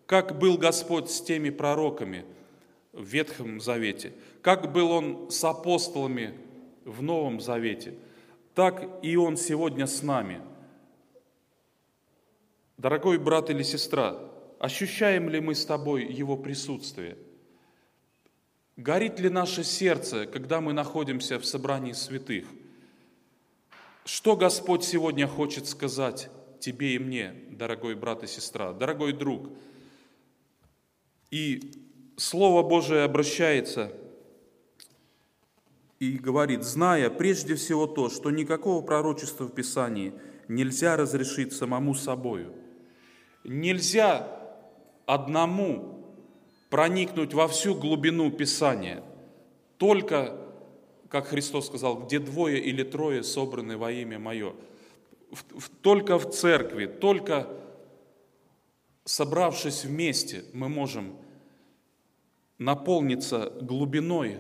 [0.06, 2.24] как был Господь с теми пророками
[2.92, 6.34] в Ветхом Завете, как был Он с апостолами
[6.84, 7.94] в Новом Завете,
[8.54, 10.40] так и Он сегодня с нами.
[12.76, 14.18] Дорогой брат или сестра,
[14.58, 17.18] ощущаем ли мы с тобой Его присутствие?
[18.76, 22.46] Горит ли наше сердце, когда мы находимся в собрании святых?
[24.08, 26.30] Что Господь сегодня хочет сказать
[26.60, 29.50] тебе и мне, дорогой брат и сестра, дорогой друг?
[31.30, 31.74] И
[32.16, 33.92] Слово Божие обращается
[35.98, 40.14] и говорит, зная прежде всего то, что никакого пророчества в Писании
[40.48, 42.54] нельзя разрешить самому собою.
[43.44, 44.26] Нельзя
[45.04, 46.16] одному
[46.70, 49.02] проникнуть во всю глубину Писания.
[49.76, 50.47] Только,
[51.08, 54.54] как Христос сказал, где двое или трое собраны во имя Мое.
[55.82, 57.48] Только в церкви, только
[59.04, 61.16] собравшись вместе, мы можем
[62.58, 64.38] наполниться глубиной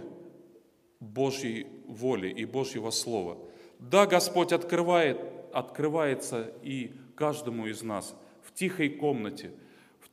[1.00, 3.38] Божьей воли и Божьего Слова.
[3.78, 5.20] Да, Господь открывает,
[5.52, 9.52] открывается и каждому из нас в тихой комнате–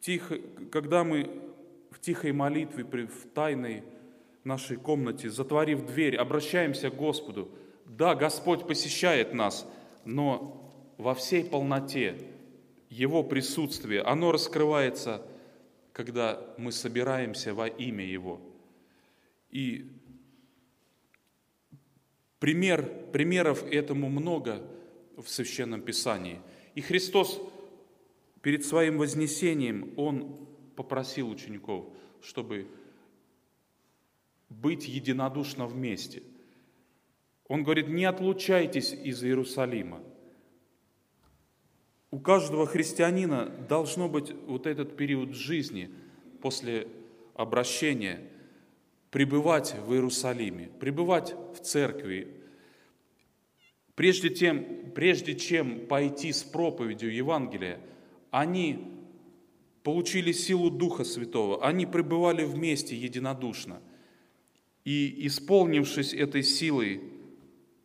[0.05, 0.37] тихо,
[0.71, 1.31] когда мы
[1.89, 3.83] в тихой молитве, в тайной
[4.45, 7.49] нашей комнате, затворив дверь, обращаемся к Господу,
[7.85, 9.67] да, Господь посещает нас,
[10.05, 12.17] но во всей полноте
[12.89, 15.21] Его присутствие, оно раскрывается,
[15.91, 18.39] когда мы собираемся во имя Его.
[19.49, 19.91] И
[22.39, 24.61] пример, примеров этому много
[25.17, 26.39] в Священном Писании.
[26.75, 27.41] И Христос
[28.45, 30.37] Перед своим вознесением он
[30.75, 31.85] попросил учеников,
[32.21, 32.67] чтобы
[34.49, 36.23] быть единодушно вместе.
[37.47, 40.01] Он говорит, не отлучайтесь из Иерусалима.
[42.11, 45.91] У каждого христианина должно быть вот этот период жизни
[46.41, 46.87] после
[47.33, 48.21] обращения,
[49.11, 52.41] пребывать в Иерусалиме, пребывать в церкви.
[53.95, 57.79] Прежде, тем, прежде чем пойти с проповедью Евангелия–
[58.35, 58.91] они
[59.81, 63.81] получили силу Духа Святого, они пребывали вместе единодушно.
[64.85, 67.01] И, исполнившись этой силой,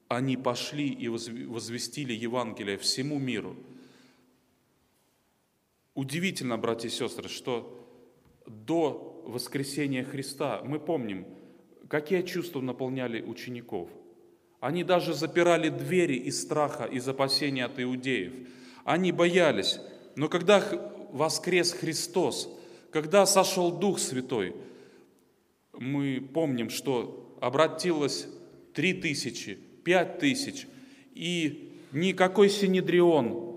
[0.08, 3.56] они пошли и возвестили Евангелие всему миру.
[5.94, 7.76] Удивительно, братья и сестры, что
[8.46, 11.26] до воскресения Христа мы помним,
[11.88, 13.88] какие чувства наполняли учеников.
[14.60, 18.32] Они даже запирали двери из страха, из опасения от иудеев.
[18.84, 19.80] Они боялись,
[20.16, 20.62] но когда
[21.12, 22.48] воскрес Христос,
[22.90, 24.54] когда сошел Дух Святой,
[25.72, 28.28] мы помним, что обратилось
[28.74, 30.66] три тысячи, пять тысяч,
[31.14, 33.56] и никакой Синедрион,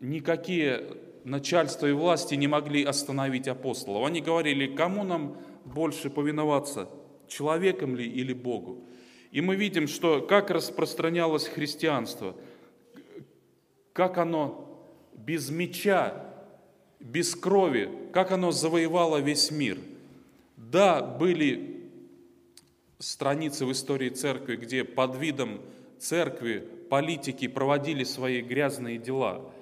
[0.00, 0.84] никакие
[1.24, 4.06] начальства и власти не могли остановить апостолов.
[4.06, 6.88] Они говорили, кому нам больше повиноваться,
[7.28, 8.86] человеком ли или Богу?
[9.30, 12.36] И мы видим, что как распространялось христианство,
[13.92, 16.32] как оно без меча,
[17.00, 19.78] без крови, как оно завоевало весь мир.
[20.70, 21.90] Да, были
[22.98, 25.60] страницы в истории церкви, где под видом
[25.98, 29.52] церкви политики проводили свои грязные дела,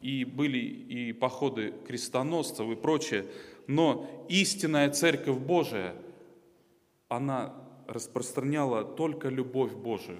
[0.00, 3.26] и были и походы крестоносцев и прочее,
[3.66, 5.94] но истинная церковь Божия,
[7.08, 7.54] она
[7.86, 10.18] распространяла только любовь Божию,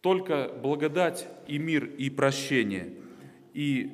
[0.00, 2.92] только благодать и мир и прощение.
[3.54, 3.92] И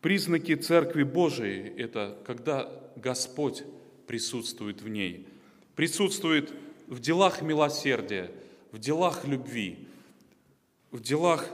[0.00, 3.64] признаки Церкви Божией– это когда Господь
[4.06, 5.26] присутствует в ней,
[5.76, 6.52] присутствует
[6.86, 8.30] в делах милосердия,
[8.72, 9.88] в делах любви,
[10.90, 11.48] в делах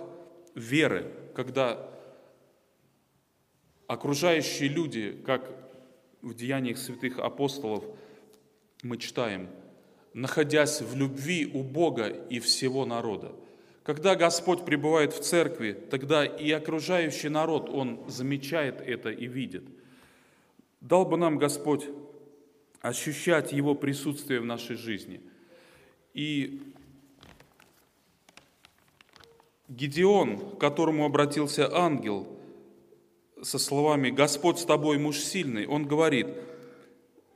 [0.54, 1.88] веры, когда
[3.86, 5.50] окружающие люди, как
[6.22, 7.84] в деяниях святых апостолов
[8.82, 9.48] мы читаем,
[10.14, 13.32] находясь в любви у Бога и всего народа.
[13.82, 19.64] Когда Господь пребывает в церкви, тогда и окружающий народ, он замечает это и видит.
[20.80, 21.88] Дал бы нам Господь
[22.80, 25.20] ощущать Его присутствие в нашей жизни.
[26.14, 26.60] И
[29.68, 32.26] Гедеон, к которому обратился ангел
[33.42, 36.26] со словами «Господь с тобой, муж сильный», он говорит,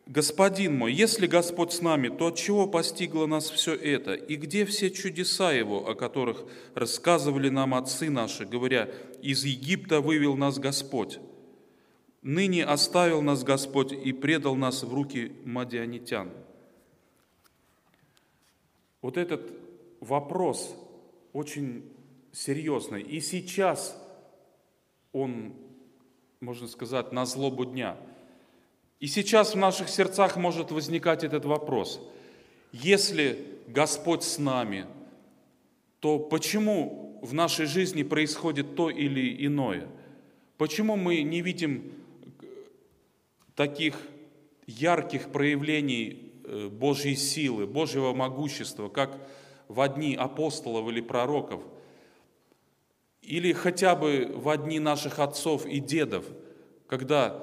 [0.07, 4.15] «Господин мой, если Господь с нами, то от чего постигло нас все это?
[4.15, 8.91] И где все чудеса Его, о которых рассказывали нам отцы наши, говоря,
[9.23, 11.21] из Египта вывел нас Господь?
[12.25, 16.31] Ныне оставил нас Господь и предал нас в руки мадианитян».
[19.03, 19.53] Вот этот
[20.01, 20.75] вопрос
[21.35, 21.85] очень
[22.33, 23.03] серьезный.
[23.03, 23.95] И сейчас
[25.13, 25.53] он,
[26.41, 27.99] можно сказать, на злобу дня.
[29.01, 32.01] И сейчас в наших сердцах может возникать этот вопрос.
[32.73, 34.87] Если Господь с нами,
[36.01, 39.89] то почему в нашей жизни происходит то или иное?
[40.57, 41.93] Почему мы не видим
[43.55, 43.97] таких
[44.67, 49.19] ярких проявлений э, Божьей силы, Божьего могущества, как
[49.69, 51.63] в дни апостолов или пророков–
[53.27, 56.27] или хотя бы в одни наших отцов и дедов,
[56.87, 57.43] когда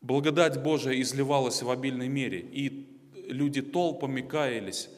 [0.00, 2.88] благодать Божия изливалась в обильной мере, и
[3.28, 4.88] люди толпами каялись,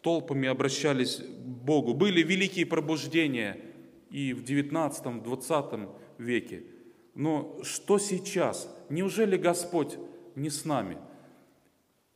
[0.00, 1.92] толпами обращались к Богу.
[1.92, 3.58] Были великие пробуждения
[4.10, 5.88] и в 19-20
[6.18, 6.62] веке.
[7.14, 8.72] Но что сейчас?
[8.90, 9.96] Неужели Господь
[10.34, 10.98] не с нами?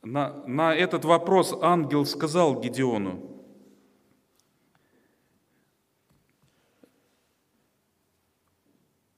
[0.03, 3.43] На, на этот вопрос ангел сказал Гедеону,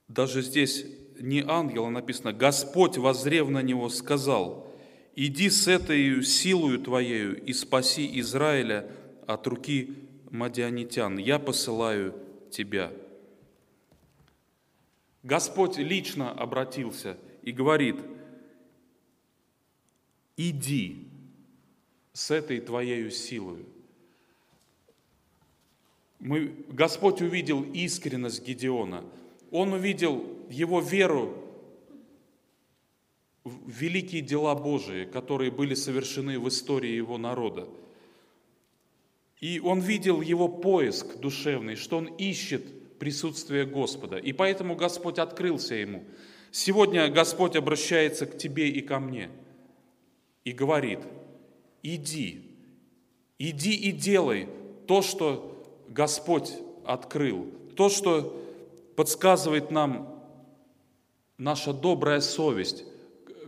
[0.06, 0.86] даже здесь
[1.18, 4.72] не ангел, а написано, Господь, возрев на него, сказал,
[5.16, 8.88] «Иди с этой силою твоею и спаси Израиля
[9.26, 9.96] от руки
[10.30, 12.14] мадианитян, я посылаю
[12.52, 12.92] тебя».
[15.24, 17.18] Господь лично обратился
[17.48, 17.96] и говорит,
[20.36, 21.06] «Иди
[22.12, 23.64] с этой твоею силою».
[26.18, 29.04] Мы, Господь увидел искренность Гедеона–
[29.50, 31.44] он увидел его веру
[33.44, 37.66] в великие дела Божии, которые были совершены в истории его народа.
[39.40, 44.18] И он видел его поиск душевный, что он ищет присутствие Господа.
[44.18, 46.04] И поэтому Господь открылся ему.
[46.50, 49.30] Сегодня Господь обращается к тебе и ко мне
[50.44, 51.00] и говорит,
[51.82, 52.42] иди,
[53.38, 54.48] иди и делай
[54.86, 55.54] то, что
[55.88, 56.52] Господь
[56.84, 58.42] открыл, то, что
[58.96, 60.22] подсказывает нам
[61.36, 62.84] наша добрая совесть,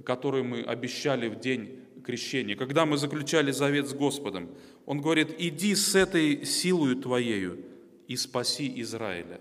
[0.05, 4.51] которую мы обещали в день крещения, когда мы заключали завет с Господом.
[4.87, 7.65] Он говорит, иди с этой силою твоею
[8.09, 9.41] и спаси Израиля.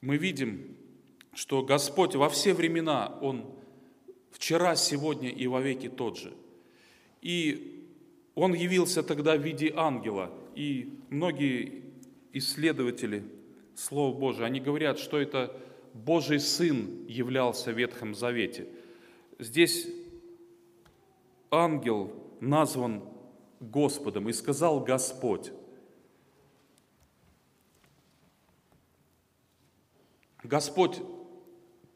[0.00, 0.76] Мы видим,
[1.38, 3.46] что Господь во все времена, Он
[4.32, 6.34] вчера, сегодня и вовеки тот же.
[7.22, 7.86] И
[8.34, 11.84] Он явился тогда в виде ангела, и многие
[12.32, 13.22] исследователи–
[13.76, 14.46] Слово Божие.
[14.46, 15.56] Они говорят, что это
[15.94, 18.66] Божий Сын являлся в Ветхом Завете.
[19.38, 19.86] Здесь
[21.52, 23.04] ангел назван
[23.60, 25.52] Господом и сказал Господь.
[30.42, 31.00] Господь,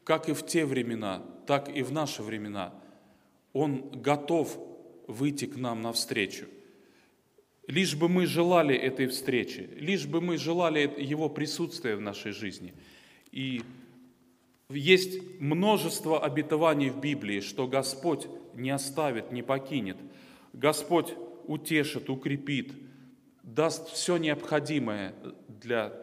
[0.03, 2.73] как и в те времена, так и в наши времена,
[3.53, 4.57] Он готов
[5.07, 6.45] выйти к нам навстречу–
[7.67, 12.73] Лишь бы мы желали этой встречи, лишь бы мы желали Его присутствия в нашей жизни.
[13.31, 13.61] И
[14.69, 19.97] есть множество обетований в Библии, что Господь не оставит, не покинет.
[20.51, 21.13] Господь
[21.45, 22.73] утешит, укрепит,
[23.43, 25.15] даст все необходимое
[25.47, 25.93] для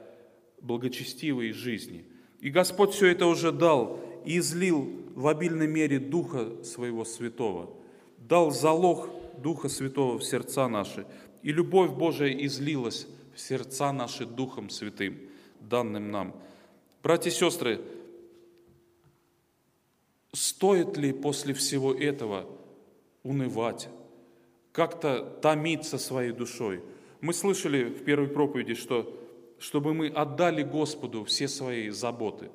[0.62, 2.06] благочестивой жизни.
[2.40, 7.70] И Господь все это уже дал и излил в обильной мере Духа Своего Святого.
[8.18, 11.06] Дал залог Духа Святого в сердца наши,
[11.42, 15.18] и любовь Божия излилась в сердца наши Духом Святым,
[15.60, 16.34] данным нам.
[17.02, 17.80] Братья и сестры,
[20.32, 22.46] стоит ли после всего этого
[23.22, 23.88] унывать?
[24.72, 26.82] как-то томиться своей душой.
[27.20, 29.16] Мы слышали в первой проповеди, что
[29.60, 32.50] чтобы мы отдали Господу все свои заботы,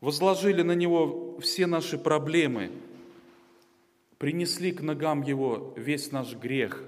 [0.00, 2.70] возложили на Него все наши проблемы,
[4.18, 6.84] принесли к ногам Его весь наш грех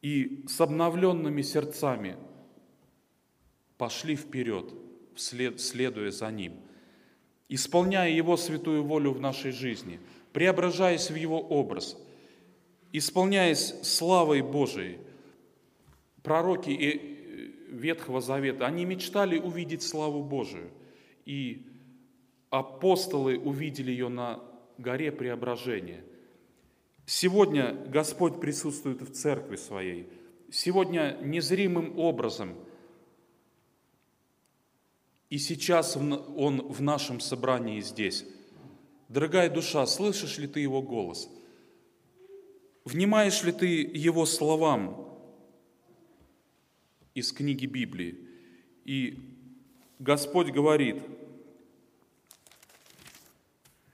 [0.00, 2.16] и с обновленными сердцами
[3.76, 4.72] пошли вперед,
[5.16, 6.54] следуя за Ним,
[7.48, 9.98] исполняя Его святую волю в нашей жизни,
[10.32, 11.96] преображаясь в Его образ,
[12.92, 15.00] исполняясь славой Божией.
[16.28, 16.70] Пророки
[17.70, 20.70] Ветхого Завета, они мечтали увидеть славу Божию,
[21.24, 21.66] и
[22.50, 24.38] апостолы увидели ее на
[24.76, 26.04] горе преображения.
[27.06, 30.06] Сегодня Господь присутствует в церкви своей.
[30.50, 32.54] Сегодня незримым образом–
[35.30, 38.24] и сейчас Он в нашем собрании здесь.
[39.08, 41.28] Дорогая душа, слышишь ли ты Его голос?
[42.84, 45.07] Внимаешь ли ты Его словам
[47.18, 48.18] из книги Библии?
[48.84, 49.18] И
[49.98, 51.02] Господь говорит,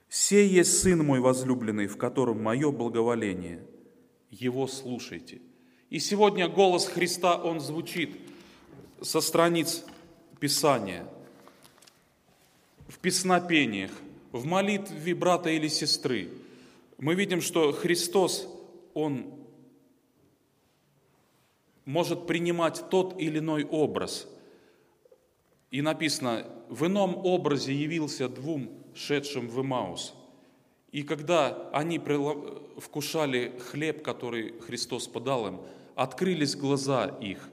[0.09, 3.65] «Сей есть Сын мой возлюбленный, в котором мое благоволение.
[4.29, 5.41] Его слушайте».
[5.89, 8.17] И сегодня голос Христа, он звучит
[9.01, 9.83] со страниц
[10.39, 11.07] Писания–
[12.87, 13.91] в песнопениях,
[14.31, 16.29] в молитве брата или сестры,
[16.97, 18.47] мы видим, что Христос,
[18.93, 19.25] Он
[21.85, 24.27] может принимать тот или иной образ.
[25.71, 30.13] И написано, в ином образе явился двум шедшим в Имаус.
[30.91, 31.99] И когда они
[32.77, 35.59] вкушали хлеб, который Христос подал им,
[35.95, 37.49] открылись глаза их,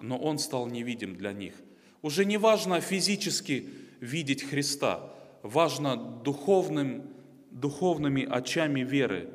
[0.00, 1.54] но Он стал невидим для них.
[2.02, 3.68] Уже не важно физически,
[4.00, 5.12] видеть Христа.
[5.42, 7.02] Важно духовным,
[7.50, 9.30] духовными очами веры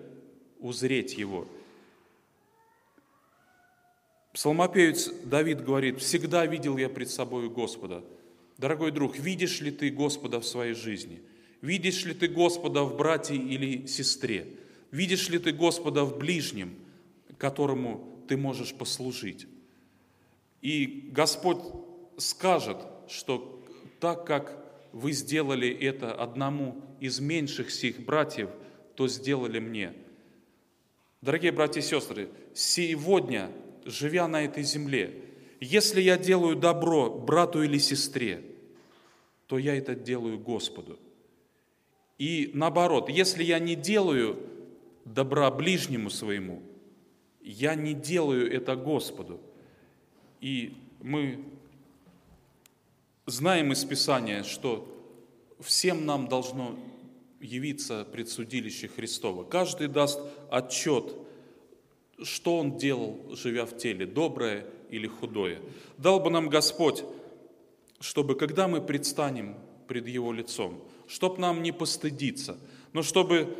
[0.59, 1.47] узреть Его.
[4.33, 8.03] Псалмопевец Давид говорит, «Всегда видел я пред собой Господа».
[8.57, 11.21] Дорогой друг, видишь ли ты Господа в своей жизни?
[11.61, 14.47] Видишь ли ты Господа в брате или сестре?
[14.91, 16.75] Видишь ли ты Господа в ближнем,
[17.37, 19.47] которому ты можешь послужить?
[20.61, 21.57] И Господь
[22.17, 22.77] скажет,
[23.09, 23.63] что
[23.99, 24.57] так как
[24.91, 28.49] вы сделали это одному из меньших сих братьев,
[28.95, 29.93] то сделали мне.
[31.21, 33.51] Дорогие братья и сестры, сегодня,
[33.85, 35.13] живя на этой земле,
[35.59, 38.43] если я делаю добро брату или сестре,
[39.47, 40.99] то я это делаю Господу.
[42.17, 44.37] И наоборот, если я не делаю
[45.05, 46.61] добра ближнему своему,
[47.41, 49.39] я не делаю это Господу.
[50.39, 51.43] И мы
[53.25, 54.87] знаем из Писания, что
[55.59, 56.77] всем нам должно
[57.39, 59.43] явиться предсудилище Христова.
[59.43, 60.19] Каждый даст
[60.49, 61.15] отчет,
[62.23, 65.59] что он делал, живя в теле, доброе или худое.
[65.97, 67.03] Дал бы нам Господь,
[67.99, 69.55] чтобы когда мы предстанем
[69.87, 72.57] пред Его лицом, чтобы нам не постыдиться,
[72.93, 73.55] но чтобы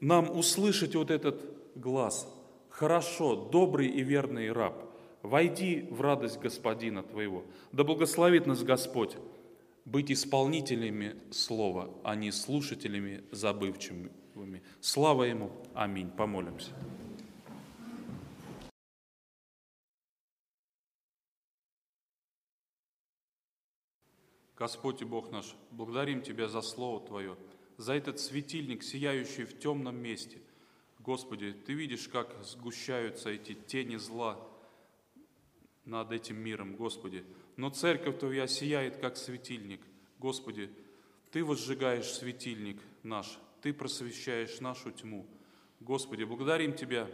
[0.00, 1.40] нам услышать вот этот
[1.74, 2.28] глаз.
[2.70, 4.90] Хорошо, добрый и верный раб–
[5.24, 7.46] Войди в радость Господина твоего.
[7.72, 9.16] Да благословит нас Господь
[9.86, 14.62] быть исполнителями Слова, а не слушателями забывчивыми.
[14.82, 15.50] Слава Ему.
[15.74, 16.10] Аминь.
[16.10, 16.72] Помолимся.
[24.56, 27.36] Господь и Бог наш, благодарим Тебя за Слово Твое,
[27.76, 30.40] за этот светильник, сияющий в темном месте.
[31.00, 34.38] Господи, Ты видишь, как сгущаются эти тени зла,
[35.84, 37.24] над этим миром, Господи.
[37.56, 39.80] Но церковь Твоя сияет, как светильник.
[40.18, 40.70] Господи,
[41.30, 45.26] Ты возжигаешь светильник наш, Ты просвещаешь нашу тьму.
[45.80, 47.08] Господи, благодарим Тебя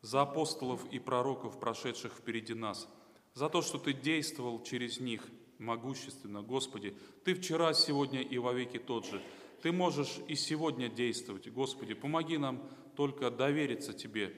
[0.00, 2.88] за апостолов и пророков, прошедших впереди нас,
[3.34, 5.22] за то, что Ты действовал через них
[5.62, 6.42] могущественно.
[6.42, 6.94] Господи,
[7.24, 9.22] Ты вчера, сегодня и вовеки тот же.
[9.62, 11.48] Ты можешь и сегодня действовать.
[11.48, 12.62] Господи, помоги нам
[12.96, 14.34] только довериться Тебе,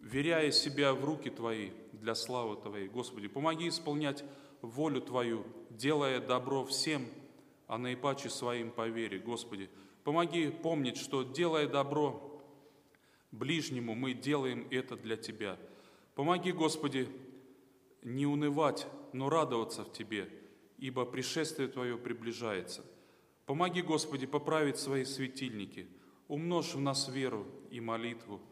[0.00, 2.88] веряя себя в руки Твои для славы Твоей.
[2.88, 4.24] Господи, помоги исполнять
[4.60, 7.06] волю Твою, делая добро всем,
[7.66, 9.18] а наипаче своим по вере.
[9.18, 9.70] Господи,
[10.02, 12.42] помоги помнить, что делая добро
[13.30, 15.58] ближнему, мы делаем это для Тебя.
[16.14, 17.08] Помоги, Господи,
[18.04, 20.28] не унывать, но радоваться в Тебе,
[20.78, 22.84] ибо пришествие Твое приближается.
[23.46, 25.88] Помоги, Господи, поправить свои светильники,
[26.28, 28.40] умножь в нас веру и молитву–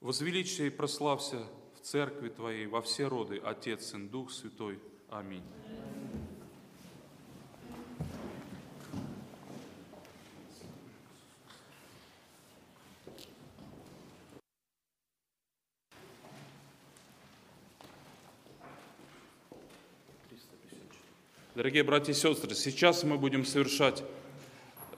[0.00, 4.78] Возвеличься и прославься в Церкви Твоей во все роды, Отец, Сын, Дух Святой.
[5.08, 5.42] Аминь.
[21.56, 24.04] Дорогие братья и сестры, сейчас мы будем совершать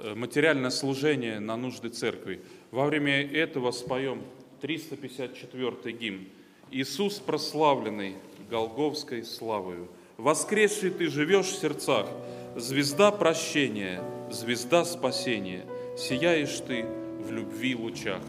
[0.00, 2.42] э, материальное служение на нужды церкви.
[2.72, 4.24] Во время этого споем
[4.60, 6.26] 354 гимн.
[6.72, 8.16] «Иисус прославленный
[8.50, 12.08] Голговской славою, воскресший ты живешь в сердцах,
[12.56, 14.02] звезда прощения,
[14.32, 15.64] звезда спасения,
[15.96, 16.84] сияешь ты
[17.20, 18.20] в любви лучах».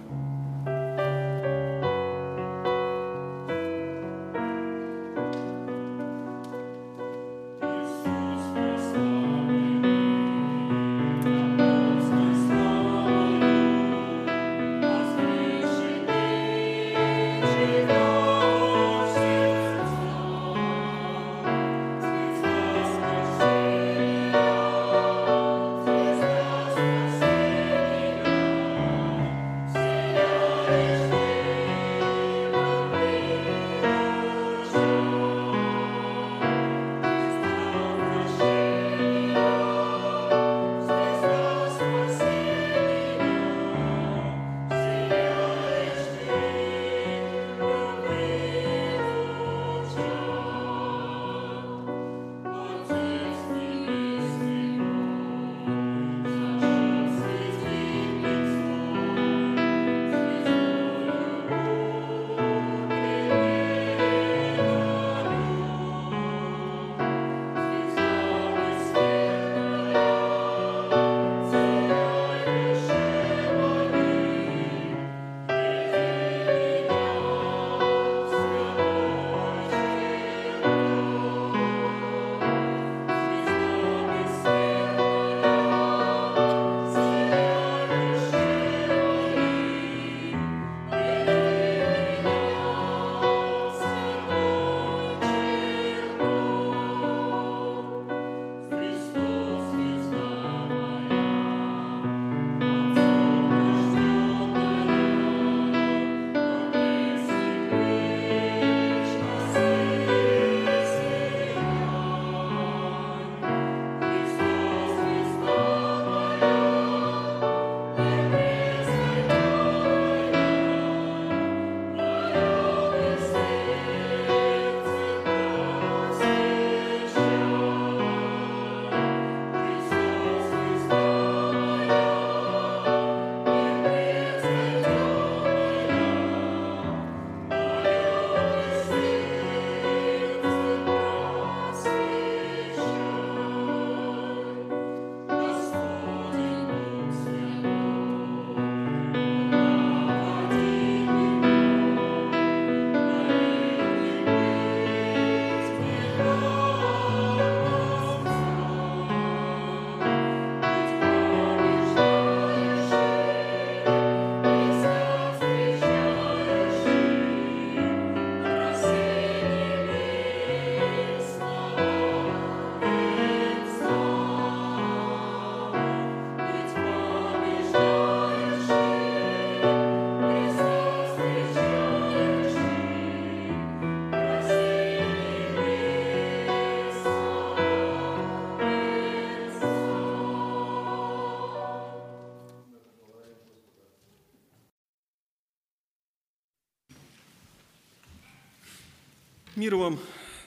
[199.60, 200.00] Мир вам,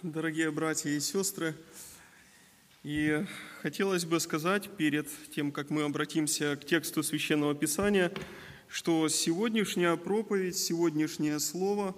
[0.03, 1.55] дорогие братья и сестры.
[2.83, 3.23] И
[3.61, 8.11] хотелось бы сказать перед тем, как мы обратимся к тексту Священного Писания,
[8.69, 11.95] что сегодняшняя проповедь, сегодняшнее слово,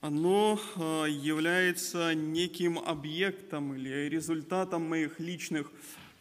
[0.00, 5.72] оно а, является неким объектом или результатом моих личных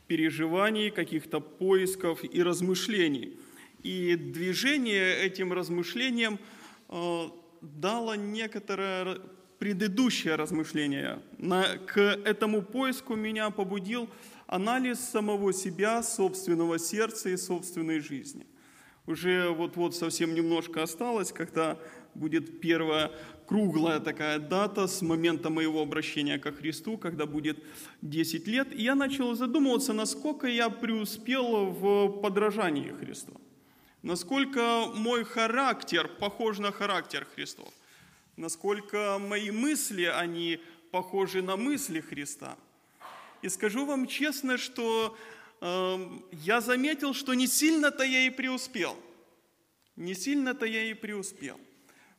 [0.08, 3.38] переживаний, каких-то поисков и размышлений.
[3.84, 6.40] И движение этим размышлениям
[6.88, 7.32] а,
[7.62, 9.20] дало некоторое
[9.60, 11.20] предыдущее размышление.
[11.38, 14.10] На, к этому поиску меня побудил
[14.48, 18.48] анализ самого себя, собственного сердца и собственной жизни.
[19.06, 21.78] Уже вот-вот совсем немножко осталось, когда
[22.16, 23.12] будет первая
[23.48, 27.64] круглая такая дата с момента моего обращения ко Христу, когда будет
[28.02, 28.68] 10 лет.
[28.74, 33.42] И я начал задумываться, насколько я преуспел в подражании Христу.
[34.04, 37.74] Насколько мой характер похож на характер Христов
[38.40, 40.60] насколько мои мысли, они
[40.92, 42.58] похожи на мысли Христа.
[43.42, 45.18] И скажу вам честно, что
[45.62, 45.98] э,
[46.32, 48.98] я заметил, что не сильно-то я и преуспел.
[49.98, 51.60] Не сильно-то я и преуспел.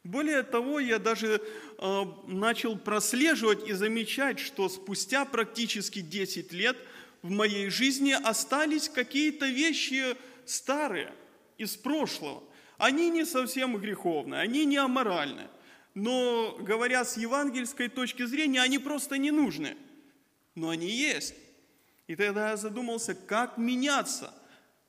[0.04, 1.40] Более того, я даже
[1.78, 6.76] э, начал прослеживать и замечать, что спустя практически 10 лет
[7.22, 11.12] в моей жизни остались какие-то вещи старые,
[11.56, 12.42] из прошлого.
[12.76, 15.48] Они не совсем греховные, они не аморальные.
[15.94, 19.76] Но, говоря с евангельской точки зрения, они просто не нужны.
[20.54, 21.34] Но они есть.
[22.06, 24.32] И тогда я задумался, как меняться,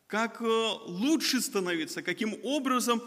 [0.08, 3.02] как э, лучше становиться, каким образом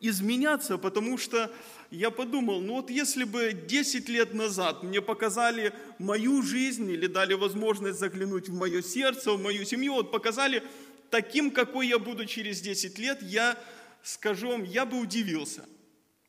[0.00, 1.52] изменяться, потому что
[1.90, 7.34] я подумал, ну вот если бы 10 лет назад мне показали мою жизнь или дали
[7.34, 10.62] возможность заглянуть в мое сердце, в мою семью, вот показали
[11.10, 13.58] таким, какой я буду через 10 лет, я
[14.02, 15.64] скажу вам, я бы удивился.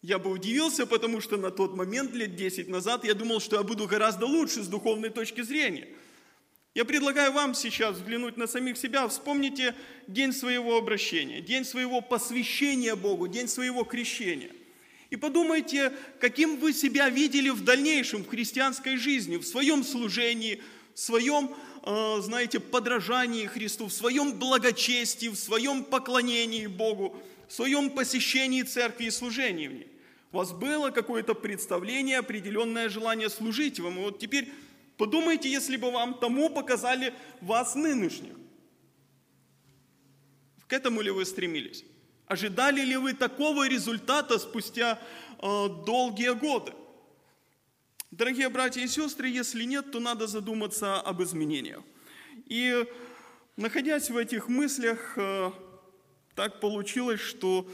[0.01, 3.63] Я бы удивился, потому что на тот момент, лет 10 назад, я думал, что я
[3.63, 5.87] буду гораздо лучше с духовной точки зрения.
[6.73, 9.75] Я предлагаю вам сейчас взглянуть на самих себя, вспомните
[10.07, 14.51] день своего обращения, день своего посвящения Богу, день своего крещения.
[15.09, 20.61] И подумайте, каким вы себя видели в дальнейшем в христианской жизни, в своем служении,
[20.93, 27.15] в своем Э, знаете, подражании Христу, в своем благочестии, в своем поклонении Богу,
[27.47, 29.87] в своем посещении церкви и служении в ней.
[30.31, 33.99] У вас было какое-то представление, определенное желание служить вам.
[33.99, 34.49] И вот теперь
[34.97, 38.33] подумайте, если бы вам тому показали вас нынешних.
[40.67, 41.83] К этому ли вы стремились?
[42.27, 45.01] Ожидали ли вы такого результата спустя
[45.41, 46.71] э, долгие годы?
[48.09, 51.81] Дорогие братья и сестры, если нет, то надо задуматься об изменениях.
[52.45, 52.85] И
[53.57, 55.51] находясь в этих мыслях, э,
[56.35, 57.67] так получилось, что,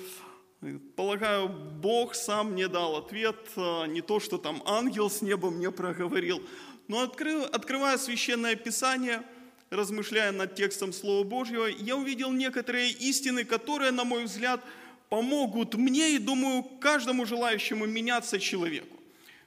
[0.96, 5.72] полагаю, Бог сам мне дал ответ, э, не то, что там ангел с неба мне
[5.72, 6.42] проговорил,
[6.88, 9.22] но открывая священное писание,
[9.70, 14.62] размышляя над текстом Слова Божьего, я увидел некоторые истины, которые, на мой взгляд,
[15.10, 18.98] помогут мне и, думаю, каждому желающему меняться человеку.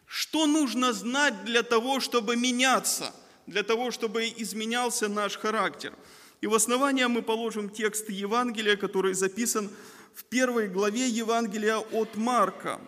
[0.07, 3.15] Что нужно знать для того, чтобы меняться,
[3.47, 5.95] для того, чтобы изменялся наш характер?
[6.41, 9.71] И в основание мы положим текст Евангелия, который записан
[10.25, 12.81] первой главе Евангелия от Марка,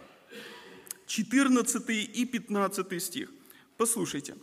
[1.07, 3.31] 14 и 15 стих.
[3.77, 4.37] Послушайте.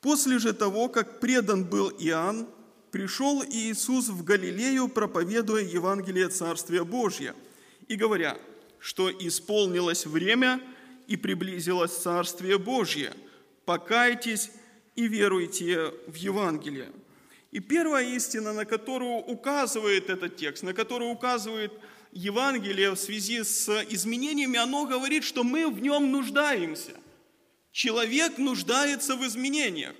[0.00, 2.48] «После же того, как предан был Иоанн,
[2.90, 7.34] пришел Иисус в Галилею, проповедуя Евангелие Царствия Божье,
[7.86, 8.38] и говоря,
[8.78, 10.60] что исполнилось время–
[11.10, 13.12] и приблизилось Царствие Божье.
[13.64, 14.52] Покайтесь
[14.94, 16.92] и веруйте в Евангелие.
[17.50, 21.72] И первая истина, на которую указывает этот текст, на которую указывает
[22.12, 26.92] Евангелие в связи с изменениями, оно говорит, что мы в нем нуждаемся.
[27.72, 29.94] Человек нуждается в изменениях.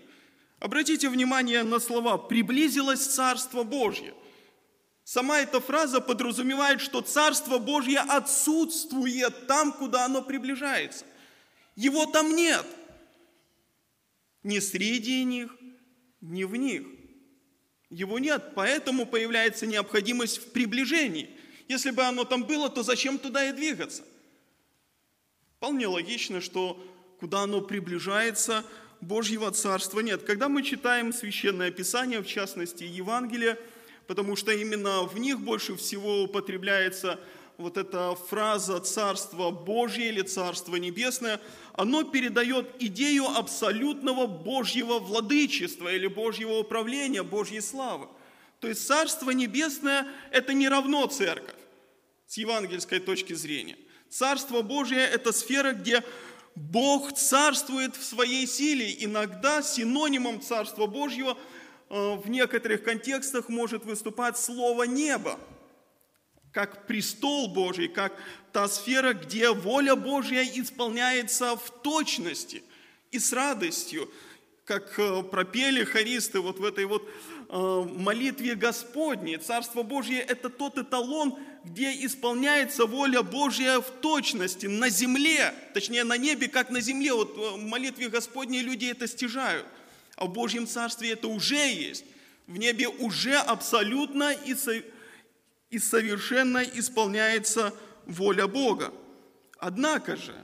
[0.58, 4.12] Обратите внимание на слова «приблизилось Царство Божье».
[5.04, 11.04] Сама эта фраза подразумевает, что Царство Божье отсутствует там, куда оно приближается.
[11.74, 12.66] Его там нет.
[14.42, 15.56] Ни среди них,
[16.20, 16.86] ни в них.
[17.88, 21.39] Его нет, поэтому появляется необходимость в приближении.
[21.70, 24.02] Если бы оно там было, то зачем туда и двигаться?
[25.56, 26.84] Вполне логично, что
[27.20, 28.64] куда оно приближается,
[29.00, 30.24] Божьего Царства нет.
[30.24, 33.56] Когда мы читаем Священное Писание, в частности Евангелие,
[34.08, 37.20] потому что именно в них больше всего употребляется
[37.56, 41.40] вот эта фраза «Царство Божье» или «Царство Небесное»,
[41.74, 48.08] оно передает идею абсолютного Божьего владычества или Божьего управления, Божьей славы.
[48.58, 51.59] То есть Царство Небесное– это не равно церковь
[52.30, 53.76] с евангельской точки зрения.
[54.08, 56.02] Царство Божье– это сфера, где
[56.54, 59.04] Бог царствует в своей силе.
[59.04, 61.36] Иногда синонимом Царства Божьего–
[61.90, 65.38] Э, в некоторых контекстах может выступать слово «небо»,
[66.52, 68.12] как престол Божий, как
[68.52, 72.62] та сфера, где воля Божья исполняется в точности
[73.10, 74.08] и с радостью,
[74.64, 77.08] как э, пропели хористы вот в этой вот
[77.48, 79.38] э, молитве Господней.
[79.38, 86.16] Царство Божье– это тот эталон, где исполняется воля Божья в точности на земле, точнее на
[86.16, 87.12] небе, как на земле.
[87.12, 89.66] Вот в молитве Господней люди это стяжают–
[90.20, 92.04] а в Божьем Царстве это уже есть.
[92.46, 94.72] В небе уже абсолютно и, со,
[95.70, 98.92] и совершенно исполняется воля Бога.
[99.58, 100.34] Однако же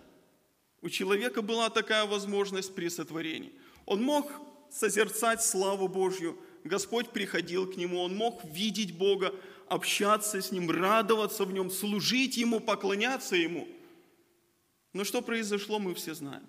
[0.80, 3.52] у человека была такая возможность при сотворении.
[3.84, 4.32] Он мог
[4.72, 9.34] созерцать славу Божью, Господь приходил к нему, он мог видеть Бога,
[9.68, 13.68] общаться с Ним, радоваться в Нем, служить Ему, поклоняться Ему.
[14.92, 16.46] Но что произошло, мы все знаем.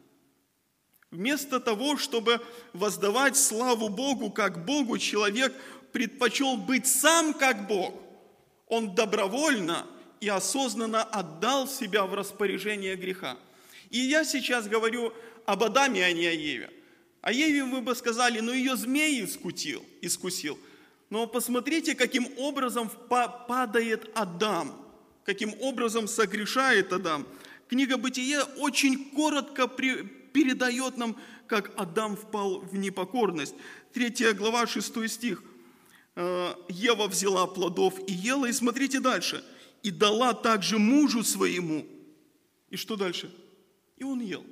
[1.11, 2.41] Вместо того, чтобы
[2.73, 5.53] воздавать славу Богу как Богу, человек
[5.91, 7.93] предпочел быть сам как Бог.
[8.67, 9.85] Он добровольно
[10.19, 13.37] и осознанно отдал себя в распоряжение греха.
[13.89, 15.13] И я сейчас говорю
[15.45, 16.69] об Адаме, а не о Еве.
[17.21, 20.59] О Еве вы бы сказали, ну ее змей искутил, искусил.
[21.09, 24.73] Но посмотрите, каким образом падает Адам,
[25.23, 27.25] каким образом согрешает Адам.
[27.69, 33.55] Книга Бытие очень коротко передает нам, как Адам впал в непокорность.
[33.93, 35.43] Третья глава, 6 стих.
[36.15, 39.43] «Э, Ева взяла плодов и ела, и смотрите дальше.
[39.83, 41.85] И дала также мужу своему.
[42.69, 43.33] И что дальше?
[43.95, 44.45] И он ел.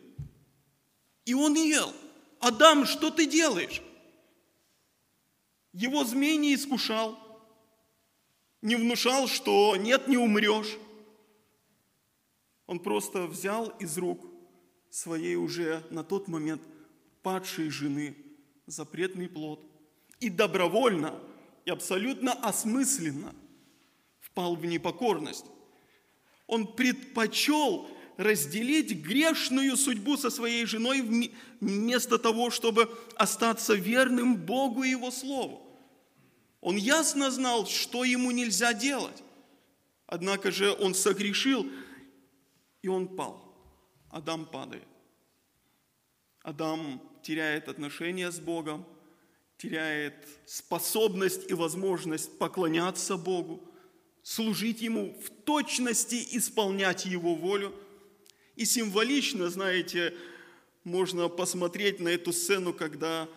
[1.26, 1.94] И он ел.
[2.40, 3.82] Адам, что ты делаешь?
[5.76, 7.20] Его змей не искушал,
[8.62, 10.78] не внушал, что нет, не умрешь.
[12.66, 14.26] Он просто взял из рук
[14.90, 16.62] своей уже на тот момент
[17.24, 18.16] падшей жены
[18.66, 19.70] запретный плод
[20.22, 21.20] и добровольно
[21.66, 23.36] и абсолютно осмысленно
[24.22, 25.46] впал в непокорность.
[26.48, 31.02] Он предпочел разделить грешную судьбу со своей женой
[31.60, 35.65] вместо того, чтобы остаться верным Богу и Его Слову.
[36.66, 39.22] Он ясно знал, что ему нельзя делать.
[40.08, 41.72] Однако же он согрешил,
[42.82, 43.56] и он пал.
[44.10, 44.88] Адам падает.
[46.42, 48.84] Адам теряет отношения с Богом,
[49.60, 50.16] теряет
[50.48, 53.62] способность и возможность поклоняться Богу,
[54.24, 57.76] служить Ему в точности, исполнять Его волю.
[58.56, 60.16] И символично, знаете,
[60.84, 63.30] можно посмотреть на эту сцену, когда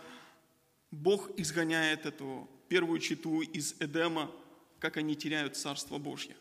[0.90, 4.30] Бог изгоняет эту первую читу из Эдема,
[4.78, 6.36] как они теряют Царство Божье.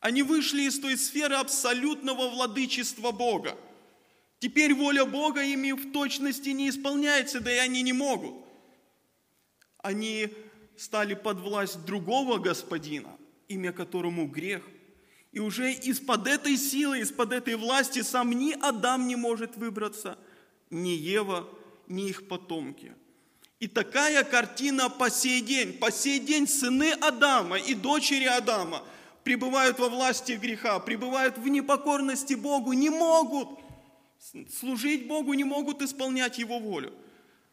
[0.00, 3.56] Они вышли из той сферы абсолютного владычества Бога.
[4.38, 8.34] Теперь воля Бога ими в точности не исполняется, да и они не могут.
[9.78, 10.28] Они
[10.76, 13.16] стали под власть другого господина,
[13.48, 14.66] имя которому грех.
[15.32, 20.18] И уже из-под этой силы, из-под этой власти сам ни Адам не может выбраться,
[20.70, 21.48] ни Ева,
[21.86, 22.94] ни их потомки–
[23.60, 25.74] и такая картина по сей день.
[25.74, 28.82] По сей день сыны Адама и дочери Адама
[29.22, 33.48] пребывают во власти греха, пребывают в непокорности Богу, не могут
[34.50, 36.94] служить Богу, не могут исполнять Его волю.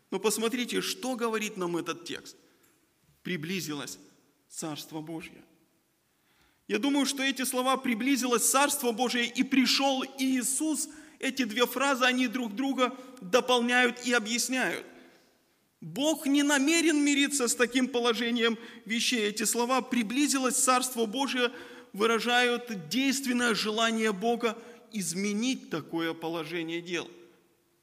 [0.10, 2.38] Но посмотрите, что говорит нам этот текст.
[3.22, 4.00] Приблизилось
[4.50, 5.44] Царство Божье.
[6.70, 10.88] Я думаю, что эти слова «приблизилось Царство Божие» и «пришел Иисус»,
[11.20, 14.86] эти две фразы, они друг друга дополняют и объясняют–
[15.82, 19.28] Бог не намерен мириться с таким положением вещей.
[19.28, 21.52] Эти слова «приблизилось Царство Божие»
[21.94, 24.58] выражают действенное желание Бога
[24.92, 27.10] изменить такое положение дел.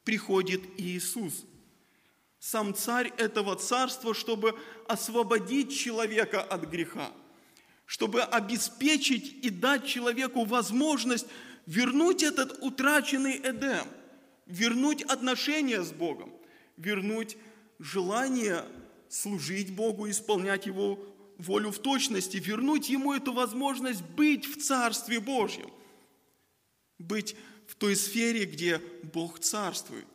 [0.05, 1.45] Приходит Иисус,
[2.39, 7.11] сам царь этого царства, чтобы освободить человека от греха,
[7.87, 11.27] чтобы обеспечить и дать человеку возможность
[11.67, 13.87] вернуть этот утраченный Эдем,
[14.47, 16.33] вернуть отношения с Богом,
[16.77, 17.37] вернуть
[17.79, 18.65] желание
[19.09, 20.99] служить Богу, исполнять Его
[21.39, 25.71] волю в точности, вернуть Ему эту возможность быть в Царстве Божьем,
[26.99, 30.07] быть в той сфере, где Бог царствует,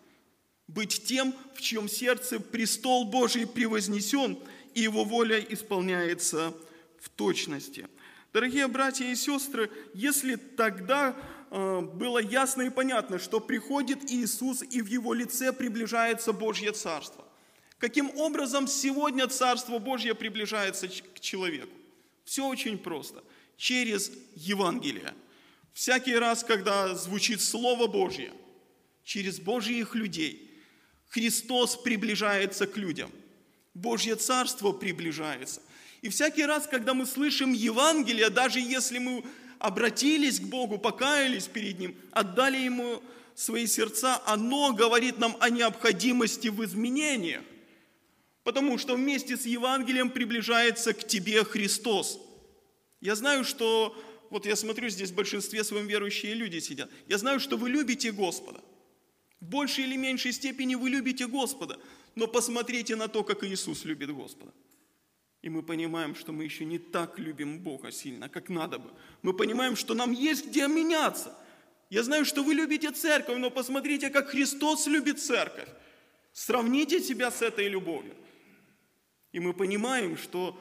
[0.68, 4.38] быть тем, в чьем сердце престол Божий превознесен,
[4.74, 6.54] и Его воля исполняется
[7.00, 7.88] в точности.
[8.34, 11.16] Дорогие братья и сестры, если тогда
[11.50, 17.26] э, было ясно и понятно, что приходит Иисус и в Его лице приближается Божье Царство,
[17.80, 21.72] Каким образом сегодня Царство Божье приближается к человеку?
[22.26, 23.24] Все очень просто.
[23.58, 25.14] Через Евангелие.
[25.74, 28.34] Всякий раз, когда звучит Слово Божье,
[29.06, 30.52] через Божьих людей,
[31.08, 33.12] Христос приближается к людям.
[33.74, 35.62] Божье Царство приближается.
[36.02, 39.24] И всякий раз, когда мы слышим Евангелие, даже если мы
[39.58, 43.02] обратились к Богу, покаялись перед Ним, отдали Ему
[43.36, 47.42] свои сердца, оно говорит нам о необходимости в изменениях.
[48.50, 52.20] Потому что вместе с Евангелием приближается к тебе Христос.
[53.00, 53.96] Я знаю, что,
[54.32, 56.90] вот я смотрю, здесь в большинстве своем верующие люди сидят.
[57.08, 58.60] Я знаю, что вы любите Господа.
[59.40, 61.78] В большей или меньшей степени вы любите Господа.
[62.16, 64.52] Но посмотрите на то, как Иисус любит Господа.
[65.44, 68.90] И мы понимаем, что мы еще не так любим Бога сильно, как надо бы.
[69.22, 71.38] Мы понимаем, что нам есть где меняться.
[71.92, 75.70] Я знаю, что вы любите церковь, но посмотрите, как Христос любит церковь.
[76.34, 78.16] Сравните себя с этой любовью.
[79.32, 80.60] И мы понимаем, что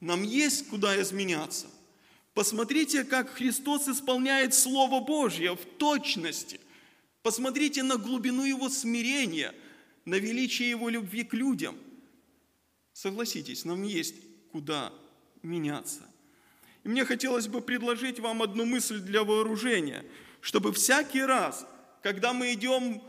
[0.00, 1.66] нам есть куда изменяться.
[2.34, 6.60] Посмотрите, как Христос исполняет Слово Божье в точности.
[7.22, 9.54] Посмотрите на глубину Его смирения,
[10.04, 11.76] на величие Его любви к людям.
[12.92, 14.16] Согласитесь, нам есть
[14.50, 14.92] куда
[15.42, 16.02] меняться.
[16.84, 20.04] И мне хотелось бы предложить вам одну мысль для вооружения,
[20.40, 21.64] чтобы всякий раз,
[22.02, 23.00] когда мы идем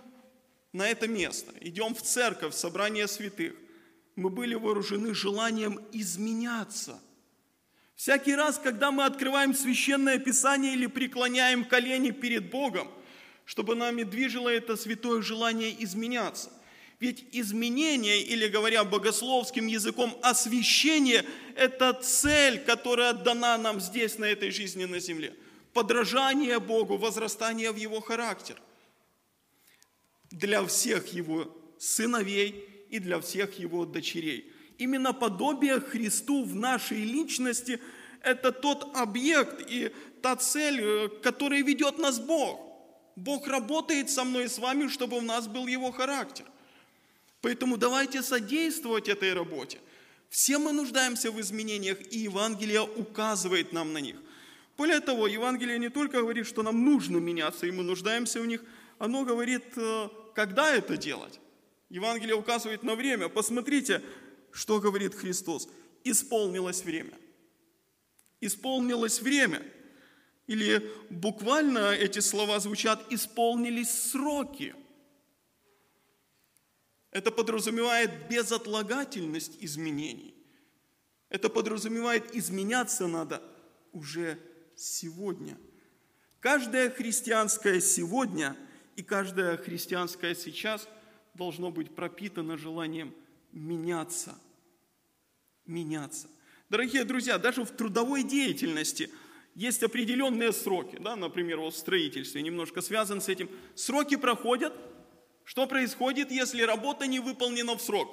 [0.74, 3.56] на это место, идем в церковь, в собрание святых,
[4.16, 7.00] мы были вооружены желанием изменяться.
[7.96, 12.92] Всякий раз, когда мы открываем священное писание или преклоняем колени перед Богом,
[13.46, 16.52] чтобы нами движило это святое желание изменяться.
[17.00, 21.26] Ведь изменение, или говоря богословским языком, освящение–
[21.56, 25.36] это цель, которая дана нам здесь, на этой жизни на земле.
[25.74, 28.56] Подражание Богу, возрастание в Его характер.
[30.32, 34.52] Для всех Его сыновей и для всех Его дочерей.
[34.78, 37.80] Именно подобие Христу в нашей личности–
[38.22, 39.92] это тот объект и
[40.22, 42.60] та цель, э, которая ведет нас Бог.
[43.16, 46.46] Бог работает со мной и с вами, чтобы у нас был Его характер.
[47.42, 49.80] Поэтому давайте содействовать этой работе.
[50.30, 54.16] Все мы нуждаемся в изменениях, и Евангелие указывает нам на них.
[54.78, 58.64] Более того, Евангелие не только говорит, что нам нужно меняться, и мы нуждаемся в них,
[59.00, 61.40] оно говорит, э, когда это делать.
[61.94, 63.30] Евангелие указывает на время.
[63.30, 64.02] Посмотрите,
[64.52, 65.70] что говорит Христос.
[66.04, 67.14] Исполнилось время.
[68.42, 69.62] Исполнилось время.
[70.48, 74.74] Или буквально эти слова звучат «исполнились сроки».
[77.12, 80.34] Это подразумевает безотлагательность изменений.
[81.30, 83.40] Это подразумевает изменяться надо
[83.92, 84.40] уже
[84.76, 85.60] сегодня.
[86.40, 88.58] Каждое христианское сегодня
[88.96, 90.90] и каждое христианское сейчас
[91.34, 93.14] должно быть пропитано желанием
[93.52, 94.38] меняться.
[95.66, 96.28] Меняться.
[96.70, 99.10] Дорогие друзья, даже в трудовой деятельности
[99.56, 100.98] есть определенные сроки.
[101.00, 101.16] Да?
[101.16, 103.50] Например, вот в строительстве немножко связан с этим.
[103.76, 104.74] Сроки проходят–
[105.44, 108.10] что происходит, если работа не выполнена в срок?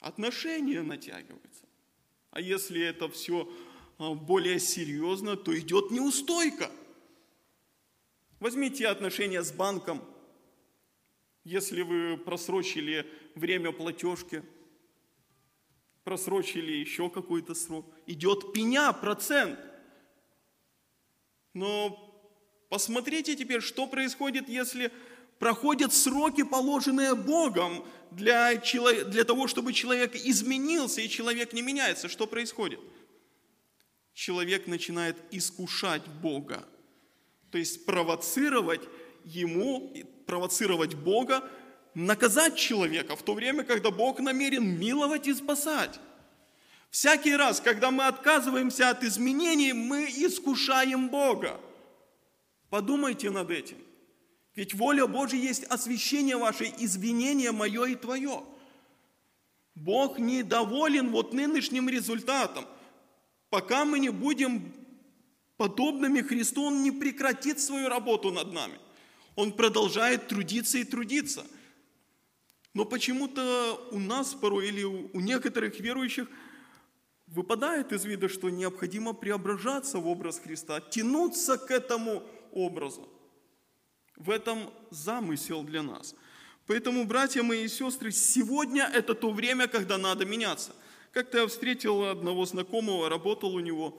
[0.00, 1.64] Отношения натягиваются.
[2.30, 3.50] А если это все
[3.98, 6.70] а, более серьезно, то идет неустойка.
[8.40, 10.02] Возьмите отношения с банком.
[11.46, 13.06] Если вы просрочили
[13.36, 14.42] время платежки,
[16.02, 19.56] просрочили еще какой-то срок, идет пеня, процент.
[21.54, 22.36] Но
[22.68, 24.90] посмотрите теперь, что происходит, если
[25.38, 32.08] проходят сроки, положенные Богом для, для того, чтобы человек изменился, и человек не меняется.
[32.08, 32.80] Что происходит?
[34.14, 36.68] Человек начинает искушать Бога,
[37.52, 38.80] то есть провоцировать
[39.26, 39.92] ему,
[40.26, 41.42] провоцировать Бога,
[41.94, 46.00] наказать человека в то время, когда Бог намерен миловать и спасать.
[46.90, 51.60] Всякий раз, когда мы отказываемся от изменений, мы искушаем Бога.
[52.70, 53.76] Подумайте над этим.
[54.54, 58.42] Ведь воля Божья есть освящение ваше, извинение мое и твое.
[59.74, 62.64] Бог недоволен вот нынешним результатом.
[63.50, 64.72] Пока мы не будем
[65.58, 68.78] подобными Христу, Он не прекратит свою работу над нами.
[69.36, 71.46] Он продолжает трудиться и трудиться.
[72.74, 76.28] Но почему-то у нас порой или у некоторых верующих
[77.26, 82.22] выпадает из вида, что необходимо преображаться в образ Христа, тянуться к этому
[82.52, 83.08] образу.
[84.16, 86.14] В этом замысел для нас.
[86.66, 90.74] Поэтому, братья мои и сестры, сегодня это то время, когда надо меняться.
[91.12, 93.98] Как-то я встретил одного знакомого, работал у него,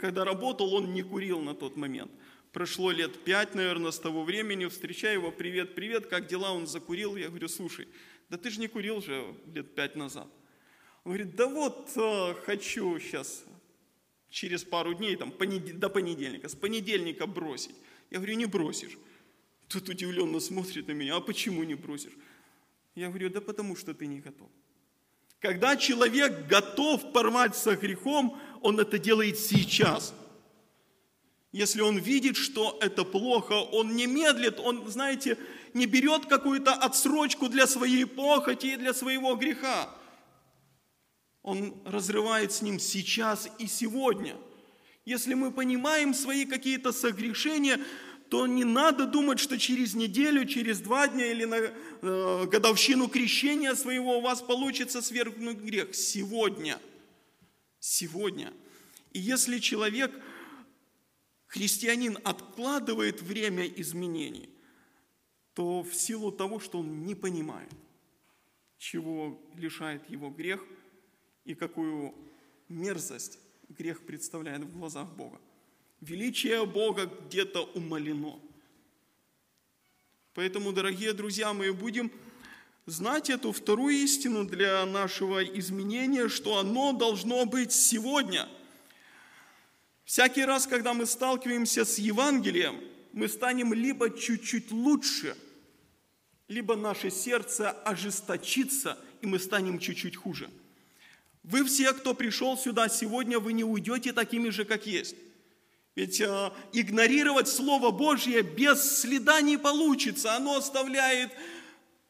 [0.00, 2.10] когда работал, он не курил на тот момент.
[2.56, 7.14] Прошло лет пять, наверное, с того времени, встречаю его, привет, привет, как дела, он закурил.
[7.14, 7.86] Я говорю, слушай,
[8.30, 10.26] да ты же не курил же лет пять назад.
[11.04, 13.44] Он говорит, да вот э, хочу сейчас
[14.30, 15.34] через пару дней, там,
[15.74, 17.76] до понедельника, с понедельника бросить.
[18.10, 18.96] Я говорю, не бросишь.
[19.68, 22.14] Тут удивленно смотрит на меня, а почему не бросишь?
[22.94, 24.48] Я говорю, да потому что ты не готов.
[25.40, 30.14] Когда человек готов порвать со грехом, он это делает сейчас.
[31.56, 35.38] Если он видит, что это плохо, он не медлит, он, знаете,
[35.72, 39.88] не берет какую-то отсрочку для своей похоти и для своего греха.
[41.40, 44.36] Он разрывает с ним сейчас и сегодня.
[45.06, 47.80] Если мы понимаем свои какие-то согрешения,
[48.28, 53.74] то не надо думать, что через неделю, через два дня или на э, годовщину крещения
[53.74, 55.94] своего у вас получится свергнуть грех.
[55.94, 56.78] Сегодня.
[57.80, 58.52] Сегодня.
[59.14, 60.12] И если человек,
[61.46, 64.48] христианин, откладывает время изменений,
[65.54, 67.70] то в силу того, что он не понимает,
[68.78, 70.64] чего лишает его грех
[71.44, 72.14] и какую
[72.68, 75.40] мерзость грех представляет в глазах Бога.
[76.00, 78.38] Величие Бога где-то умалено.
[80.34, 82.12] Поэтому, дорогие друзья, мы будем
[82.84, 88.48] знать эту вторую истину для нашего изменения, что оно должно быть сегодня.
[90.06, 92.80] Всякий раз, когда мы сталкиваемся с Евангелием,
[93.12, 95.36] мы станем либо чуть-чуть лучше,
[96.46, 100.48] либо наше сердце ожесточится, и мы станем чуть-чуть хуже.
[101.42, 105.16] Вы все, кто пришел сюда сегодня, вы не уйдете такими же, как есть.
[105.96, 111.32] Ведь э, игнорировать Слово Божье без следа не получится, оно оставляет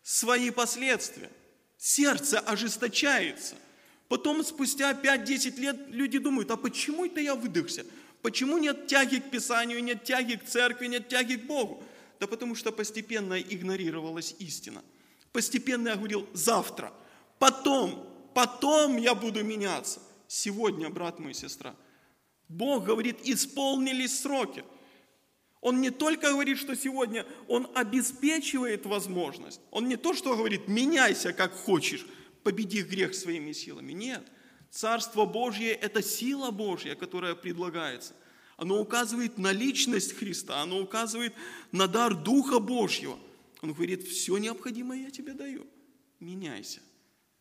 [0.03, 1.31] свои последствия.
[1.79, 3.57] Сердце ожесточается.
[4.09, 7.85] Потом, спустя 5-10 лет, люди думают, а почему это я выдохся?
[8.23, 11.83] Почему нет тяги к Писанию, нет тяги к церкви, нет тяги к Богу?
[12.21, 14.83] Да потому что постепенно игнорировалась истина.
[15.33, 16.93] Постепенно я говорил, завтра,
[17.39, 20.01] потом, потом я буду меняться.
[20.29, 21.75] Сегодня, брат мой, сестра,
[22.49, 24.65] Бог говорит, исполнились сроки.
[25.61, 29.61] Он не только говорит, что сегодня Он обеспечивает возможность.
[29.71, 32.07] Он не то, что говорит, меняйся как хочешь,
[32.47, 33.93] победи грех своими силами.
[33.93, 34.23] Нет.
[34.71, 38.15] Царство Божье– это сила Божья, которая предлагается.
[38.57, 41.35] Оно указывает на личность Христа, оно указывает
[41.73, 43.19] на дар Духа Божьего.
[43.63, 45.67] Он говорит, все необходимое я тебе даю.
[46.21, 46.81] Меняйся.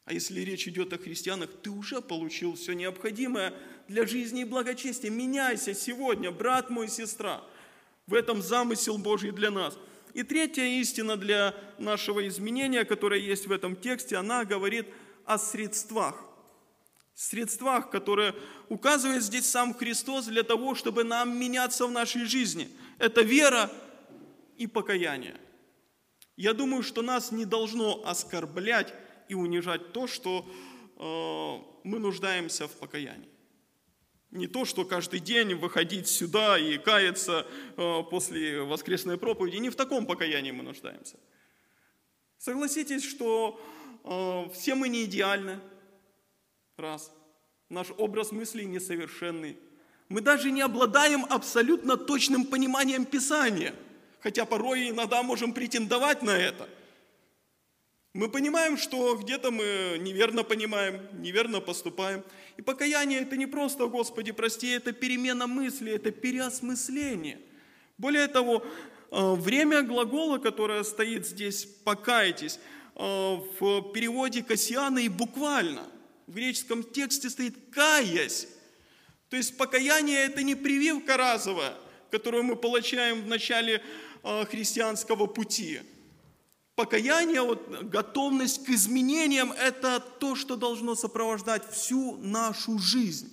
[0.05, 3.53] А если речь идет о христианах, ты уже получил все необходимое
[3.87, 5.11] для жизни и благочестия.
[5.11, 7.43] Меняйся сегодня, брат мой, сестра.
[8.07, 9.77] В этом замысел Божий для нас.
[10.15, 14.87] И третья истина для нашего изменения, которая есть в этом тексте, она говорит
[15.25, 16.15] о средствах.
[17.13, 18.33] Средствах, которые
[18.69, 22.69] указывает здесь сам Христос для того, чтобы нам меняться в нашей жизни.
[22.97, 23.69] Это вера
[24.55, 25.35] и покаяние.
[26.37, 28.93] Я думаю, что нас не должно оскорблять
[29.27, 30.47] и унижать то, что
[30.97, 33.34] э, мы нуждаемся в покаянии.
[34.35, 37.47] Не то, что каждый день выходить сюда и каяться
[37.77, 39.57] э, после воскресной проповеди.
[39.57, 41.17] Не в таком покаянии мы нуждаемся.
[42.37, 43.59] Согласитесь, что
[44.03, 45.59] э, все мы не идеальны.
[46.77, 47.11] Раз.
[47.69, 49.57] Наш образ мыслей несовершенный.
[50.09, 53.73] Мы даже не обладаем абсолютно точным пониманием Писания.
[54.19, 56.69] Хотя порой иногда можем претендовать на это–
[58.15, 62.23] мы понимаем, что где-то мы неверно понимаем, неверно поступаем.
[62.55, 67.41] И покаяние это не просто, Господи, прости, это перемена мысли, это переосмысление.
[67.97, 68.63] Более того,
[69.11, 72.57] э, время глагола, которое стоит здесь «покайтесь»,
[72.95, 72.99] э,
[73.59, 75.83] в переводе Кассиана и буквально
[76.25, 78.47] в греческом тексте стоит «каясь».
[79.29, 81.75] То есть покаяние– это не прививка разовая,
[82.11, 83.83] которую мы получаем в начале
[84.23, 85.81] э, христианского пути–
[86.75, 93.31] Покаяние, вот, готовность к изменениям– это то, что должно сопровождать всю нашу жизнь.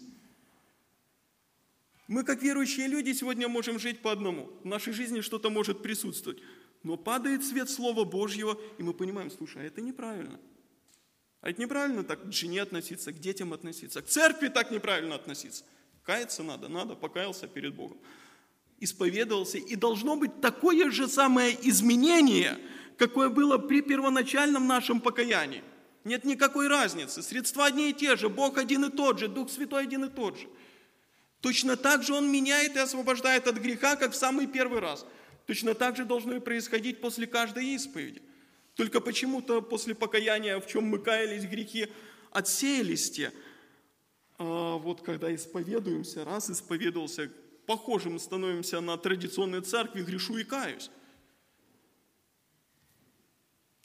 [2.07, 4.49] Мы, как верующие люди, сегодня можем жить по одному.
[4.63, 6.41] В нашей жизни что-то может присутствовать.
[6.85, 10.39] Но падает свет Слова Божьего, и мы понимаем, слушай, а это неправильно.
[11.41, 15.65] А это неправильно так к жене относиться, к детям относиться, к церкви так неправильно относиться.
[16.05, 17.99] Каяться надо, надо, покаялся перед Богом.
[18.79, 22.57] Исповедовался, и должно быть такое же самое изменение–
[23.03, 25.65] какое было при первоначальном нашем покаянии.
[26.05, 27.21] Нет никакой разницы.
[27.21, 30.39] Средства одни и те же, Бог один и тот же, Дух Святой один и тот
[30.39, 30.47] же.
[31.41, 35.05] Точно так же Он меняет и освобождает от греха, как в самый первый раз.
[35.47, 38.23] Точно так же должно и происходить после каждой исповеди.
[38.77, 41.89] Только почему-то после покаяния, в чем мы каялись, грехи
[42.31, 43.33] отсеялись те.
[44.39, 47.33] А вот когда исповедуемся, раз исповедовался,
[47.67, 50.89] похожим становимся на традиционной церкви, грешу и каюсь.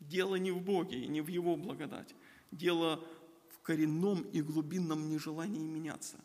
[0.08, 2.16] Дело не в Боге и не в Его благодать.
[2.52, 3.04] Дело
[3.50, 6.18] в коренном и глубинном нежелании меняться.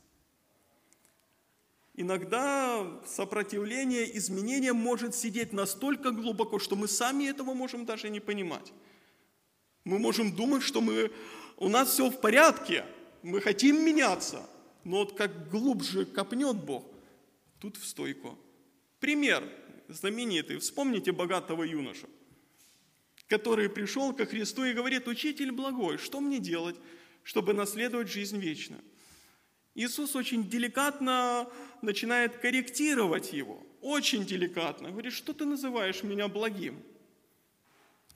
[1.95, 8.73] Иногда сопротивление изменениям может сидеть настолько глубоко, что мы сами этого можем даже не понимать.
[9.85, 11.11] Мы можем думать, что мы,
[11.57, 12.87] у нас все в порядке,
[13.23, 14.49] мы хотим меняться,
[14.85, 16.85] но вот как глубже копнет Бог,
[17.59, 18.39] тут в стойку.
[19.01, 19.43] Пример
[19.89, 20.59] знаменитый.
[20.59, 22.09] Вспомните богатого юношу
[23.33, 26.77] который пришел ко Христу и говорит, «Учитель благой, что мне делать,
[27.23, 28.83] чтобы наследовать жизнь вечную?»
[29.75, 31.49] Иисус очень деликатно
[31.81, 34.91] начинает корректировать его, очень деликатно.
[34.91, 36.83] Говорит, что ты называешь меня благим?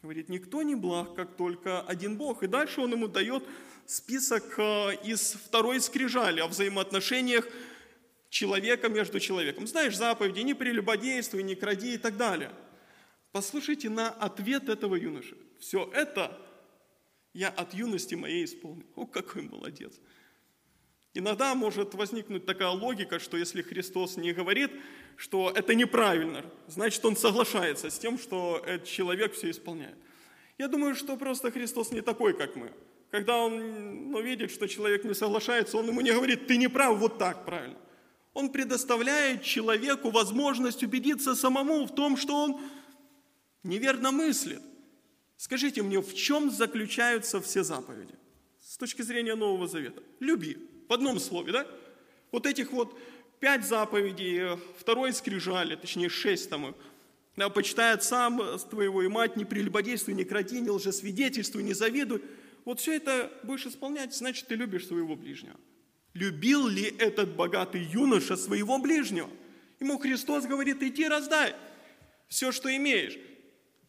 [0.02, 2.43] Говорит, никто не благ, как только один Бог.
[2.43, 3.43] И дальше он ему дает
[3.86, 7.48] список э, из второй скрижали о взаимоотношениях
[8.28, 9.66] человека между человеком.
[9.66, 12.51] Знаешь, заповеди, не прелюбодействуй, не кради и так далее–
[13.36, 15.36] Послушайте на ответ этого юноши.
[15.60, 16.40] Все это
[17.34, 18.86] я от юности моей исполнил.
[18.94, 20.00] О, какой молодец.
[21.12, 24.70] Иногда может возникнуть такая логика, что если Христос не говорит,
[25.16, 29.98] что это неправильно, значит, он соглашается с тем, что этот человек все исполняет.
[30.56, 32.72] Я думаю, что просто Христос не такой, как мы.
[33.10, 36.96] Когда он ну, видит, что человек не соглашается, он ему не говорит, ты не прав,
[36.96, 37.76] вот так правильно.
[38.32, 42.60] Он предоставляет человеку возможность убедиться самому в том, что он
[43.66, 44.62] неверно мыслит.
[45.36, 48.14] Скажите мне, в чем заключаются все заповеди
[48.60, 50.02] с точки зрения Нового Завета?
[50.20, 50.56] Люби.
[50.88, 51.66] В одном слове, да?
[52.32, 52.98] Вот этих вот
[53.40, 56.74] пять заповедей, второй скрижали, точнее шесть там,
[57.36, 58.30] да, почитай отца
[58.70, 62.22] твоего и мать, не прелюбодействуй, не кради, не лжесвидетельствуй, не завидуй.
[62.64, 65.56] Вот все это будешь исполнять, значит, ты любишь своего ближнего.
[66.14, 69.28] Любил ли этот богатый юноша своего ближнего?
[69.80, 71.55] Ему Христос говорит, иди раздай
[72.28, 73.18] все, что имеешь.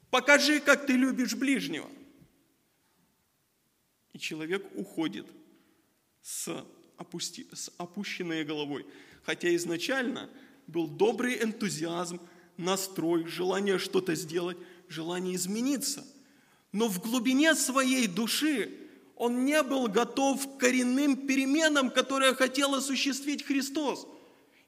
[0.10, 1.90] Покажи, как ты любишь ближнего.
[4.14, 5.28] И человек уходит
[6.22, 6.66] с,
[6.98, 8.86] опусти, с опущенной головой.
[9.24, 10.30] Хотя изначально
[10.68, 12.20] был добрый энтузиазм,
[12.58, 14.58] настрой, желание что-то сделать,
[14.88, 16.06] желание измениться.
[16.72, 18.72] Но в глубине своей души
[19.16, 24.08] он не был готов к коренным переменам, которые хотел осуществить Христос.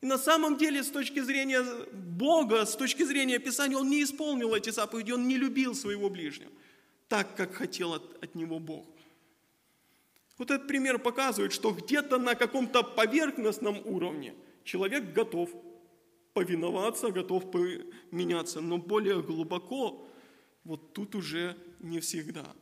[0.01, 1.61] И на самом деле, с точки зрения
[1.91, 6.51] Бога, с точки зрения Писания, он не исполнил эти заповеди, он не любил своего ближнего,
[7.09, 8.85] так, как хотел от, от него Бог.
[10.37, 15.49] Вот этот пример показывает, что где-то на каком-то поверхностном уровне человек готов
[16.33, 17.43] повиноваться, готов
[18.11, 20.07] меняться, но более глубоко
[20.63, 22.55] вот тут уже не всегда.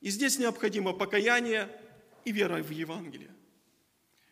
[0.00, 1.68] И здесь необходимо покаяние
[2.26, 3.30] и вера в Евангелие.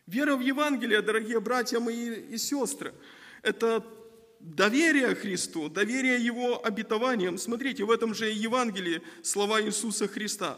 [0.09, 2.95] Вера в Евангелие, дорогие братья мои и сестры,
[3.43, 3.85] это
[4.39, 7.37] доверие Христу, доверие Его обетованиям.
[7.37, 10.57] Смотрите, в этом же Евангелии слова Иисуса Христа.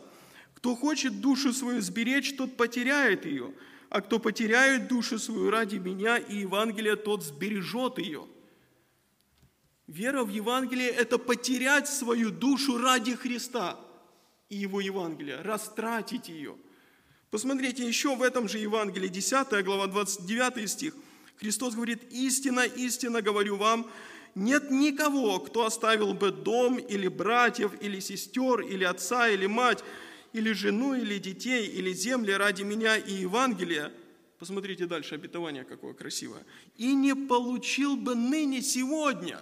[0.54, 3.54] «Кто хочет душу свою сберечь, тот потеряет ее,
[3.90, 8.26] а кто потеряет душу свою ради меня и Евангелия, тот сбережет ее».
[9.86, 13.78] Вера в Евангелие– это потерять свою душу ради Христа
[14.48, 16.56] и Его Евангелия, растратить ее–
[17.32, 20.94] Посмотрите, еще в этом же Евангелии, 10 глава, 29 стих.
[21.38, 23.90] Христос говорит, истина, истина говорю вам,
[24.36, 29.82] нет никого, кто оставил бы дом или братьев, или сестер, или отца, или мать,
[30.34, 33.94] или жену, или детей, или земли ради меня и Евангелия.
[34.38, 36.46] Посмотрите дальше, обетование какое красивое.
[36.76, 39.40] И не получил бы ныне сегодня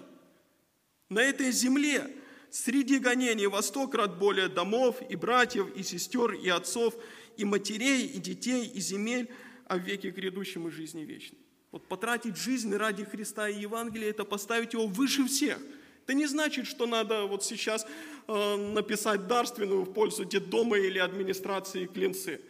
[1.09, 2.07] на этой земле
[2.51, 6.95] среди гонений во сто крат более домов и братьев, и сестер, и отцов,
[7.39, 9.29] и матерей, и детей, и земель,
[9.65, 11.39] а в веке грядущем и жизни вечной.
[11.71, 15.59] Вот потратить жизнь ради Христа и Евангелия– это поставить его выше всех.
[16.03, 17.85] Это не значит, что надо вот сейчас
[18.27, 22.41] э, написать дарственную в пользу детдома или администрации клинцы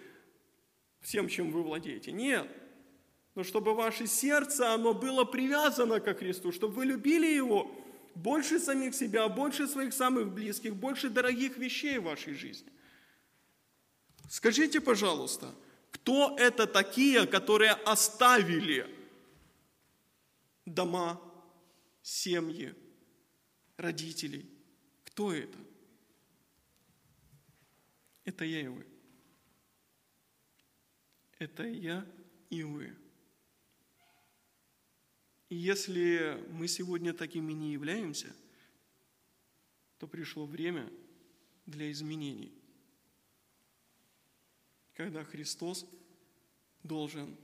[1.02, 2.12] всем, чем вы владеете.
[2.12, 2.48] Нет.
[3.36, 7.70] Но чтобы ваше сердце, оно было привязано ко Христу, чтобы вы любили Его
[8.16, 12.72] больше самих себя, больше своих самых близких, больше дорогих вещей в вашей жизни.
[14.30, 15.56] Скажите, пожалуйста,
[15.90, 18.88] кто это такие, которые оставили
[20.68, 21.20] дома,
[22.04, 22.76] семьи,
[23.76, 24.48] родителей?
[25.06, 25.58] Кто это?
[28.24, 28.86] Это я и вы.
[31.40, 32.06] Это я
[32.52, 32.96] и вы.
[35.50, 38.32] И если мы сегодня такими не являемся,
[39.98, 40.88] то пришло время
[41.66, 42.59] для изменений
[45.00, 45.86] когда Христос
[46.84, 47.38] должен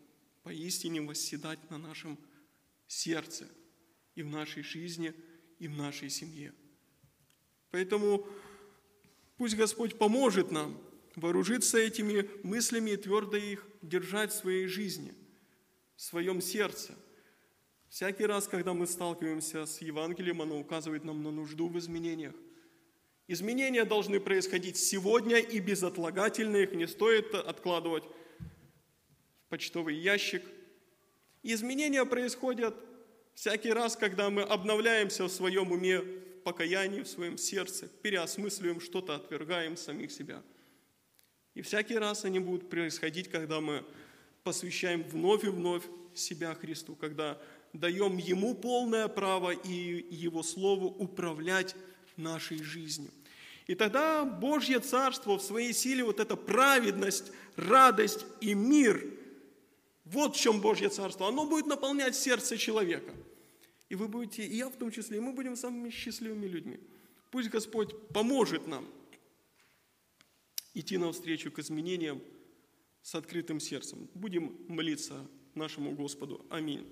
[0.44, 2.20] поистине восседать на нашем
[2.86, 3.48] сердце
[4.14, 5.14] и в нашей жизни,
[5.58, 6.54] и в нашей семье.
[7.72, 8.28] Поэтому
[9.38, 10.78] пусть Господь поможет нам
[11.16, 15.14] вооружиться этими мыслями и твердо их держать в своей жизни,
[15.96, 16.94] в своем сердце.
[17.88, 22.36] Всякий раз, когда мы сталкиваемся с Евангелием, оно указывает нам на нужду в изменениях.
[23.28, 30.44] Изменения должны происходить сегодня и безотлагательно, их не стоит откладывать в почтовый ящик.
[31.42, 32.76] изменения происходят
[33.34, 39.16] всякий раз, когда мы обновляемся в своем уме, в покаянии, в своем сердце, переосмысливаем что-то,
[39.16, 40.44] отвергаем самих себя.
[41.56, 43.84] И всякий раз они будут происходить, когда мы
[44.44, 45.84] посвящаем вновь и вновь
[46.14, 47.42] себя Христу, когда
[47.74, 51.76] даем Ему полное право и Его Слову управлять
[52.18, 53.12] нашей жизнью.
[53.68, 59.04] И тогда Божье Царство в своей силе, вот эта праведность, радость и мир,
[60.06, 63.14] вот в чем Божье Царство, оно будет наполнять сердце человека.
[63.90, 66.80] И вы будете, и я в том числе, и мы будем самыми счастливыми людьми.
[67.32, 68.88] Пусть Господь поможет нам
[70.74, 72.22] идти навстречу к изменениям
[73.02, 74.08] с открытым сердцем.
[74.14, 75.26] Будем молиться
[75.56, 76.46] нашему Господу.
[76.50, 76.86] Аминь.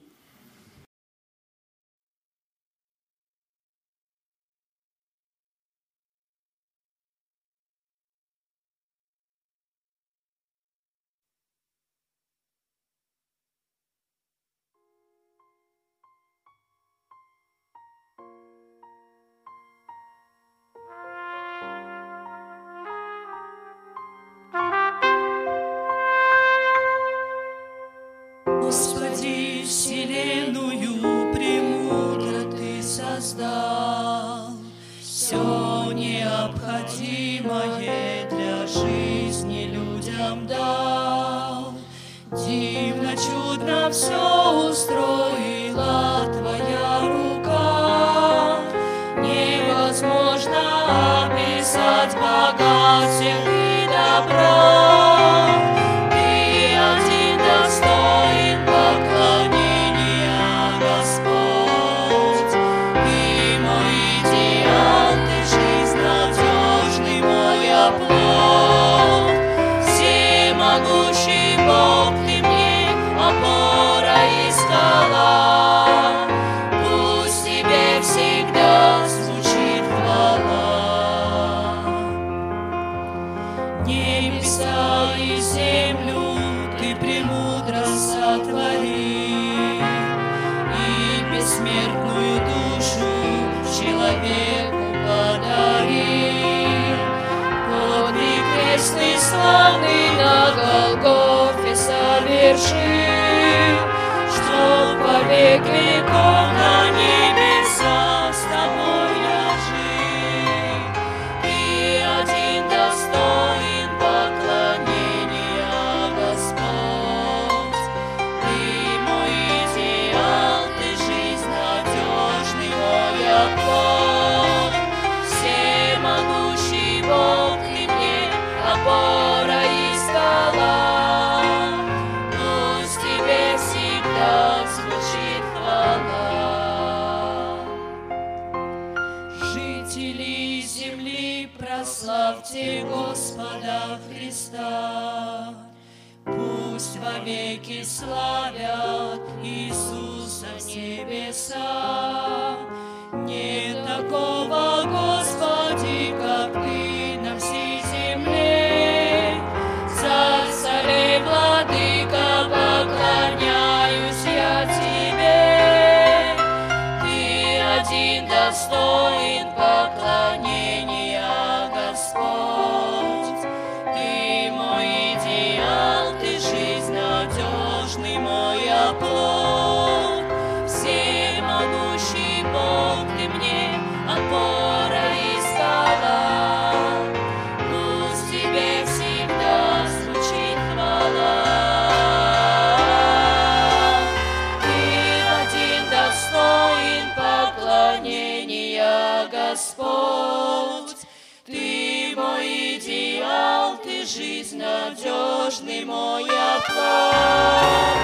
[199.53, 200.97] Господь.
[201.45, 207.99] Ты мой идеал, ты жизнь надежный мой оплот.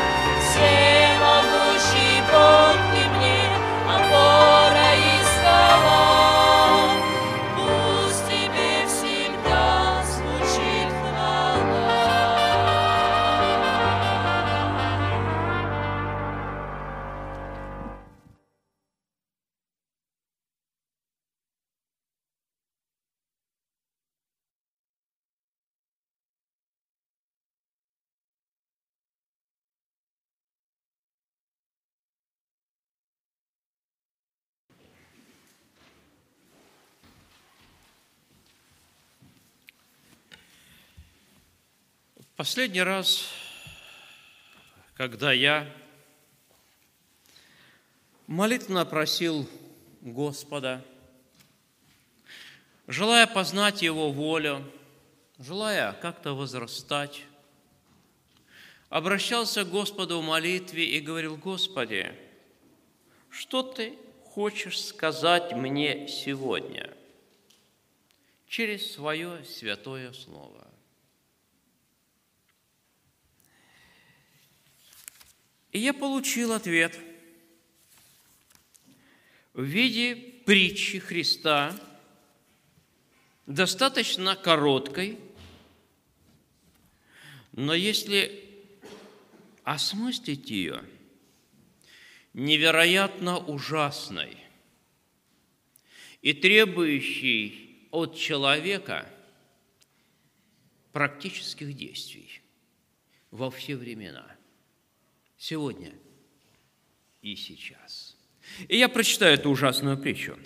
[0.45, 2.98] Всемогущий Бог, ты
[42.39, 43.27] Последний раз,
[44.93, 45.69] когда я
[48.27, 49.45] молитвенно просил
[49.99, 50.81] Господа,
[52.87, 54.63] желая познать Его волю,
[55.37, 57.25] желая как-то возрастать,
[58.87, 62.15] обращался к Господу в молитве и говорил, Господи,
[63.29, 66.89] что Ты хочешь сказать мне сегодня
[68.47, 70.68] через Свое святое Слово?
[75.71, 76.99] И я получил ответ.
[79.53, 80.15] В виде
[80.45, 81.79] притчи Христа,
[83.45, 85.19] достаточно короткой,
[87.51, 88.45] но если
[89.63, 90.83] осмыслить ее,
[92.33, 94.37] невероятно ужасной
[96.21, 99.11] и требующей от человека
[100.93, 102.41] практических действий
[103.29, 104.35] во все времена–
[105.39, 105.95] сегодня
[107.21, 108.15] и сейчас.
[108.67, 110.37] И я прочитаю эту ужасную притчу,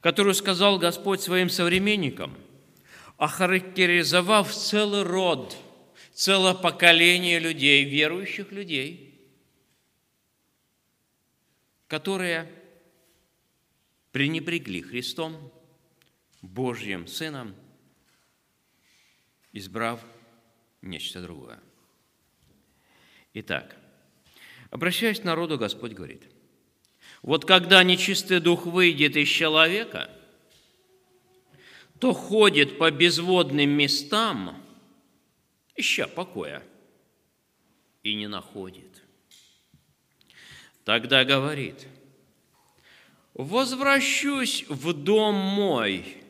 [0.00, 2.38] которую сказал Господь своим современникам,
[3.18, 5.56] охарактеризовав целый род,
[6.14, 9.20] целое поколение людей, верующих людей,
[11.88, 12.50] которые
[14.12, 15.52] пренебрегли Христом,
[16.40, 17.54] Божьим Сыном,
[19.52, 20.04] избрав
[20.82, 21.60] нечто другое.
[23.38, 23.76] Итак,
[24.70, 26.22] Обращаясь к народу, Господь говорит,
[27.22, 30.10] вот когда нечистый дух выйдет из человека,
[31.98, 34.62] то ходит по безводным местам,
[35.76, 36.62] ища покоя,
[38.02, 39.02] и не находит.
[40.84, 41.86] Тогда говорит,
[43.34, 46.22] возвращусь в дом мой,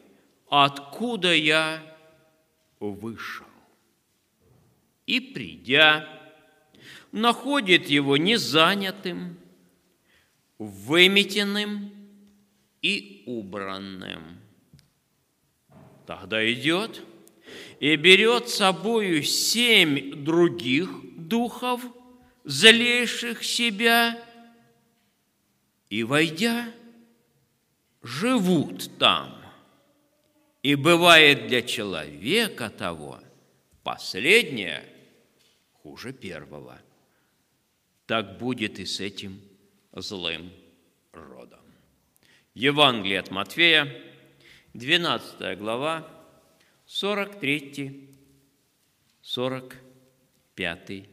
[0.49, 1.83] откуда я
[2.81, 3.47] вышел.
[5.07, 6.16] И придя,
[7.17, 9.39] находит его незанятым,
[10.59, 11.91] выметенным
[12.83, 14.39] и убранным.
[16.07, 17.01] Тогда идет
[17.81, 21.81] и берет с собою семь других духов,
[22.45, 24.23] злейших себя,
[25.89, 26.69] и, войдя,
[28.03, 29.35] живут там.
[30.63, 33.21] И бывает для человека того
[33.83, 34.85] последнее
[35.83, 36.79] хуже первого.
[38.07, 39.41] Так будет и с этим
[39.93, 40.53] злым
[41.13, 41.61] родом.
[42.55, 43.93] Евангелие от Матфея,
[44.75, 46.09] 12 глава,
[46.87, 48.09] 43,
[49.23, 51.09] 45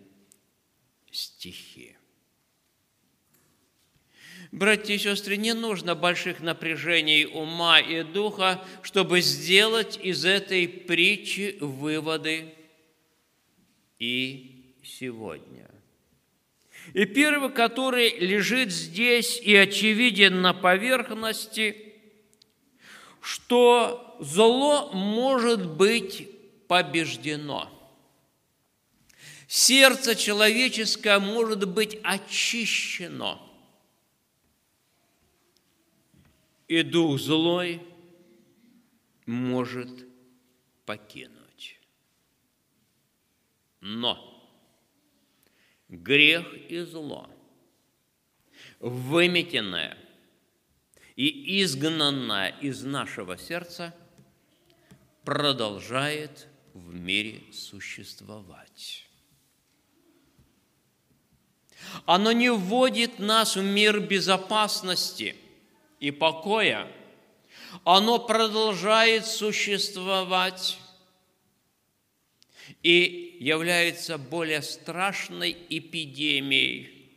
[1.12, 1.98] стихи.
[4.52, 11.58] Братья и сестры, не нужно больших напряжений ума и духа, чтобы сделать из этой притчи
[11.60, 12.54] выводы
[13.98, 15.73] и сегодня.
[16.92, 21.94] И первый, который лежит здесь и очевиден на поверхности,
[23.22, 26.30] что зло может быть
[26.68, 27.70] побеждено.
[29.48, 33.40] Сердце человеческое может быть очищено.
[36.68, 37.82] И дух злой
[39.26, 40.08] может
[40.86, 41.80] покинуть.
[43.80, 44.33] Но
[45.94, 47.30] грех и зло,
[48.80, 49.98] выметенное
[51.16, 53.94] и изгнанное из нашего сердца,
[55.24, 59.08] продолжает в мире существовать.
[62.06, 65.36] Оно не вводит нас в мир безопасности
[66.00, 66.92] и покоя.
[67.84, 70.80] Оно продолжает существовать
[72.82, 77.12] и является более страшной эпидемией,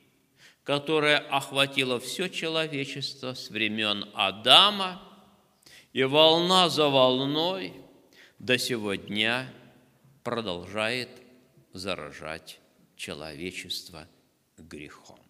[0.65, 5.03] которая охватила все человечество с времен Адама,
[5.93, 7.73] и волна за волной
[8.39, 9.51] до сего дня
[10.23, 11.09] продолжает
[11.73, 12.61] заражать
[12.97, 14.07] человечество
[14.59, 15.21] грехом.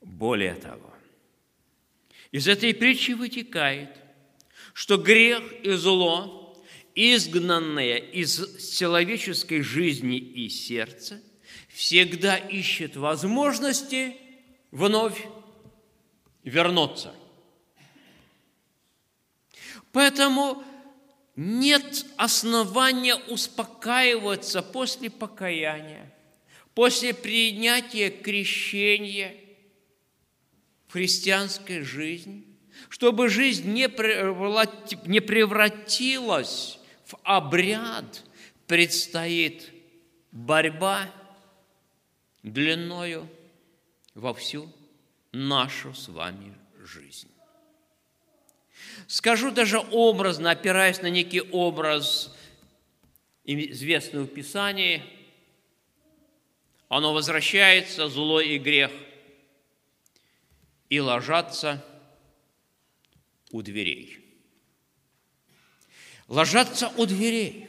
[0.00, 0.92] Более того,
[2.30, 3.96] из этой притчи вытекает,
[4.72, 6.36] что грех и зло–
[7.00, 11.22] изгнанное из человеческой жизни и сердца,
[11.68, 14.16] всегда ищет возможности
[14.70, 15.26] вновь
[16.44, 17.14] вернуться.
[19.92, 20.62] Поэтому
[21.36, 26.12] нет основания успокаиваться после покаяния,
[26.74, 29.34] после принятия крещения
[30.86, 32.44] в христианской жизни,
[32.88, 33.88] чтобы жизнь не
[35.20, 36.79] превратилась
[37.10, 38.22] в обряд
[38.68, 39.72] предстоит
[40.30, 41.12] борьба
[42.44, 43.28] длиною
[44.14, 44.72] во всю
[45.32, 47.30] нашу с вами жизнь.
[49.08, 52.32] Скажу даже образно, опираясь на некий образ,
[53.44, 55.02] известный в Писании,
[56.88, 58.92] оно возвращается, зло и грех,
[60.88, 61.84] и ложатся
[63.50, 64.19] у дверей
[66.30, 67.68] ложатся у дверей,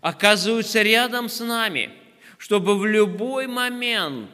[0.00, 1.92] оказываются рядом с нами,
[2.38, 4.30] чтобы в любой момент,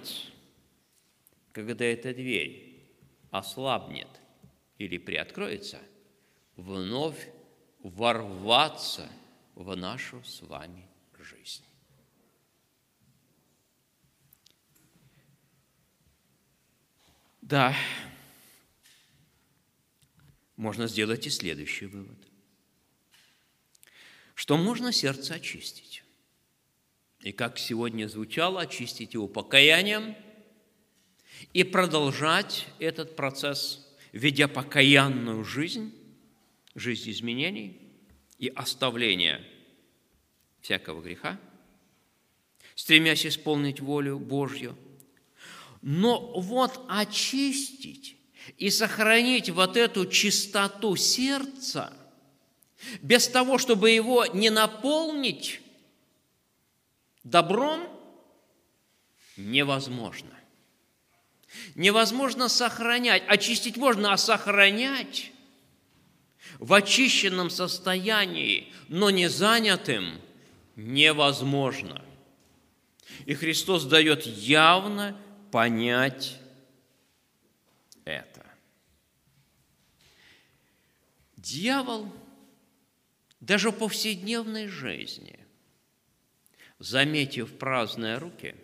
[1.53, 2.89] когда эта дверь
[3.31, 4.09] ослабнет
[4.79, 5.81] или приоткроется,
[6.55, 7.29] вновь
[7.81, 9.11] ворваться
[9.57, 10.89] в нашу с вами
[11.19, 11.65] жизнь.
[17.43, 17.75] Да,
[20.57, 22.19] можно сделать и следующий вывод–
[24.37, 26.05] что можно сердце очистить.
[27.21, 30.15] И как сегодня звучало, очистить его покаянием
[31.55, 35.93] и продолжать этот процесс, ведя покаянную жизнь,
[36.75, 37.81] жизнь изменений
[38.39, 39.43] и оставления
[40.61, 41.41] всякого греха,
[42.75, 44.77] стремясь исполнить волю Божью.
[45.81, 48.19] Но вот очистить
[48.59, 51.97] и сохранить вот эту чистоту сердца–
[53.01, 55.61] без того, чтобы его не наполнить
[57.25, 57.89] добром,
[59.37, 60.31] невозможно.
[61.75, 63.23] Невозможно сохранять.
[63.29, 65.33] Очистить можно, а сохранять
[66.59, 70.21] в очищенном состоянии, но не занятым,
[70.75, 72.03] невозможно.
[73.25, 75.17] И Христос дает явно
[75.51, 76.39] понять
[78.05, 78.45] это.
[81.37, 82.13] Дьявол
[83.47, 85.39] даже в повседневной жизни,
[86.81, 88.57] заметив праздные руки,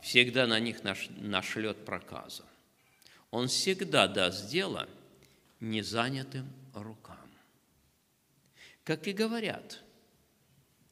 [0.00, 2.44] всегда на них наш- нашлет проказу.
[3.32, 4.88] Он всегда даст дело
[5.58, 7.28] незанятым рукам.
[8.84, 9.82] Как и говорят,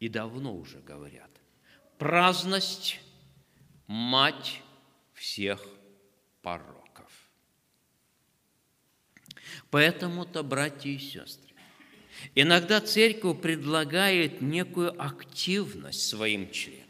[0.00, 1.30] и давно уже говорят,
[1.96, 3.00] праздность–
[3.86, 4.62] мать
[5.14, 5.64] всех
[6.42, 7.30] пороков.
[9.70, 11.45] Поэтому-то, братья и сестры,
[12.34, 16.82] иногда церковь предлагает некую активность своим членам.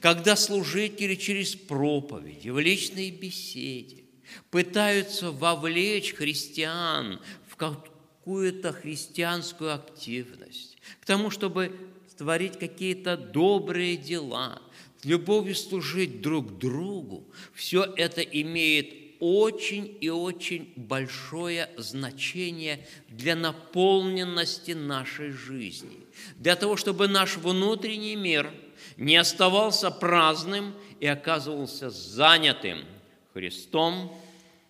[0.00, 4.04] Когда служители через проповеди, в личной беседе
[4.50, 11.72] пытаются вовлечь христиан в какую-то христианскую активность, к тому, чтобы
[12.16, 14.60] творить какие-то добрые дела,
[15.04, 17.24] любовью служить друг другу,
[17.54, 27.08] все это имеет очень и очень большое значение для наполненности нашей жизни, для того, чтобы
[27.08, 28.52] наш внутренний мир
[28.96, 32.84] не оставался праздным и оказывался занятым
[33.32, 34.16] Христом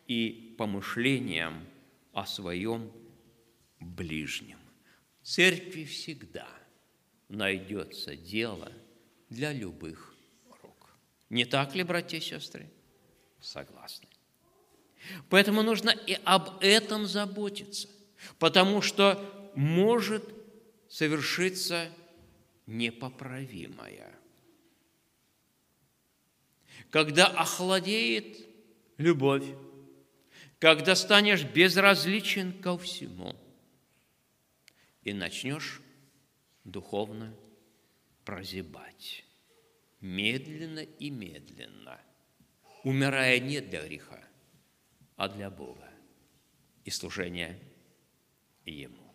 [0.07, 1.65] и помышлением
[2.12, 2.91] о своем
[3.81, 4.59] ближнем.
[5.23, 6.49] В церкви всегда
[7.29, 8.73] найдется дело
[9.29, 10.15] для любых
[10.62, 10.91] рук.
[11.31, 12.69] Не так ли, братья и сестры?
[13.41, 14.07] Согласны.
[15.28, 17.89] Поэтому нужно и об этом заботиться,
[18.39, 20.24] потому что может
[20.89, 21.89] совершиться
[22.66, 24.12] непоправимое.
[26.90, 28.47] Когда охладеет
[28.97, 29.47] любовь,
[30.59, 33.36] когда станешь безразличен ко всему
[35.02, 35.80] и начнешь
[36.64, 37.35] духовно
[38.24, 39.24] прозябать,
[40.01, 42.01] медленно и медленно,
[42.85, 44.28] умирая не для греха,
[45.19, 45.90] а для Бога
[46.85, 47.59] и служения
[48.65, 49.12] Ему.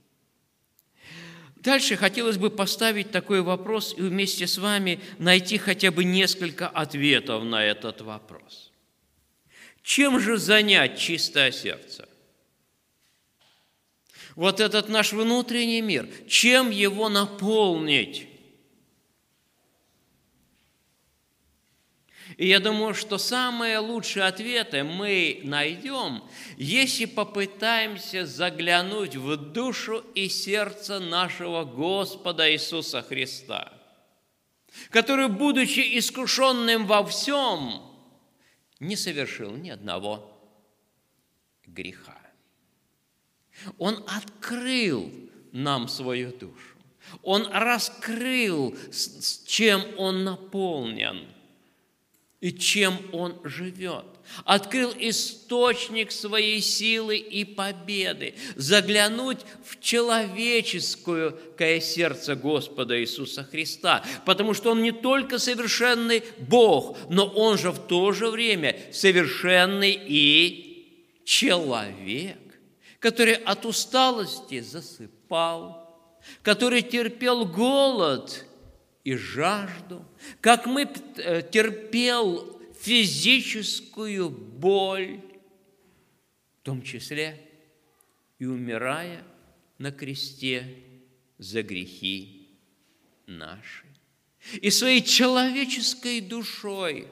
[1.56, 7.46] Дальше хотелось бы поставить такой вопрос и вместе с вами найти хотя бы несколько ответов
[7.46, 8.74] на этот вопрос.
[9.82, 12.10] Чем же занять чистое сердце?
[14.36, 18.28] Вот этот наш внутренний мир, чем его наполнить?
[22.38, 26.24] И я думаю, что самые лучшие ответы мы найдем,
[26.58, 33.74] если попытаемся заглянуть в душу и сердце нашего Господа Иисуса Христа,
[34.90, 37.82] который, будучи искушенным во всем,
[38.80, 40.32] не совершил ни одного
[41.66, 42.18] греха.
[43.78, 45.12] Он открыл
[45.52, 46.76] нам свою душу.
[47.22, 48.76] Он раскрыл,
[49.46, 51.33] чем он наполнен
[52.44, 54.04] и чем он живет.
[54.44, 58.36] Открыл источник своей силы и победы.
[58.58, 64.04] Заглянуть в человеческое сердце Господа Иисуса Христа.
[64.26, 69.98] Потому что Он не только совершенный Бог, но Он же в то же время совершенный
[70.06, 72.40] и человек
[73.00, 75.94] который от усталости засыпал,
[76.42, 78.46] который терпел голод
[79.04, 80.06] и жажду,
[80.40, 85.22] как мы терпел физическую боль,
[86.60, 87.50] в том числе
[88.40, 89.24] и умирая
[89.78, 90.78] на кресте
[91.38, 92.50] за грехи
[93.26, 93.86] наши.
[94.62, 97.08] И своей человеческой душой,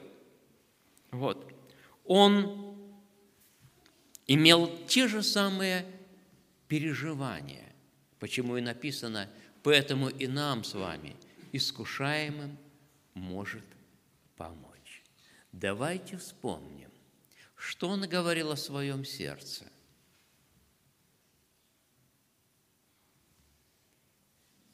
[1.10, 1.52] вот,
[2.04, 2.76] Он
[4.26, 5.86] имел те же самые
[6.68, 7.74] переживания,
[8.18, 9.28] почему и написано,
[9.62, 11.16] поэтому и нам с вами,
[11.52, 12.58] искушаемым,
[13.14, 13.64] может
[14.36, 15.02] помочь.
[15.52, 16.90] Давайте вспомним,
[17.54, 19.66] что он говорил о своем сердце.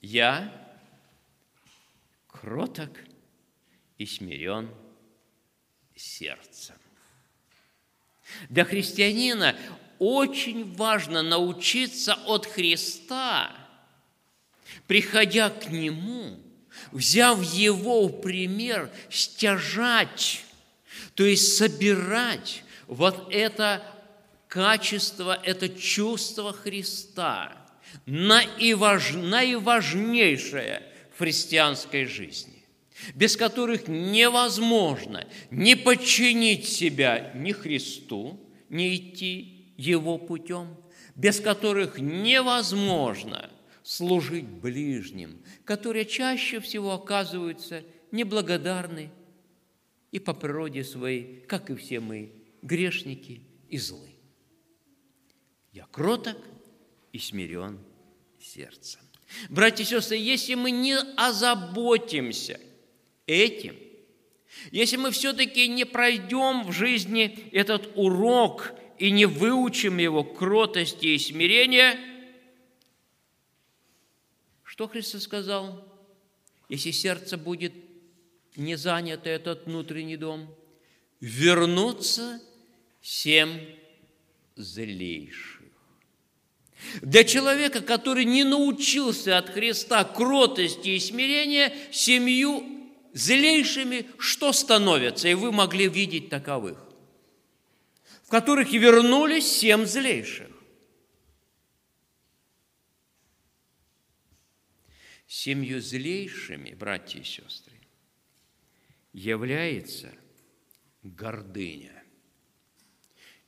[0.01, 0.55] Я
[2.29, 2.91] кроток
[3.99, 4.73] и смирен
[5.97, 6.77] сердцем.
[8.49, 9.57] Для христианина
[9.99, 13.55] очень важно научиться от Христа,
[14.87, 16.39] приходя к Нему,
[16.93, 20.45] взяв Его в пример, стяжать,
[21.15, 23.83] то есть собирать вот это
[24.49, 27.57] качество, это чувство Христа,
[28.07, 30.83] наиваж, наиважнейшее
[31.15, 32.59] в христианской жизни.
[33.15, 40.77] без которых невозможно не подчинить себя ни Христу, не идти Его путем,
[41.15, 43.51] без которых невозможно
[43.89, 47.83] служить ближним, которые чаще всего оказываются
[48.13, 49.11] неблагодарны
[50.13, 53.41] и по природе своей, как и все мы, грешники
[53.71, 54.11] и злы.
[55.73, 56.37] Я кроток
[57.15, 57.79] и смирен
[58.39, 59.01] сердцем.
[59.49, 62.61] Братья и сестры, если мы не озаботимся
[63.27, 63.75] этим,
[64.71, 71.19] если мы все-таки не пройдем в жизни этот урок и не выучим его кротости и
[71.19, 71.99] смирения,
[74.79, 75.85] что Христос сказал?
[76.69, 77.73] Если сердце будет
[78.55, 80.55] не занято, этот внутренний дом,
[81.19, 82.41] вернуться
[83.03, 83.59] семь
[84.55, 85.63] злейших.
[87.03, 92.65] Для человека, который не научился от Христа кротости и смирения, семью
[93.13, 95.27] злейшими что становятся?
[95.27, 96.79] И вы могли видеть таковых,
[98.23, 100.47] в которых вернулись семь злейших.
[105.29, 107.77] Семью злейшими, братья и сестры,
[109.13, 110.13] является
[111.05, 111.99] гордыня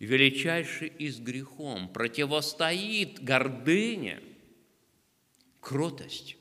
[0.00, 4.20] величайший из грехом, противостоит гордыня,
[5.60, 6.36] кротость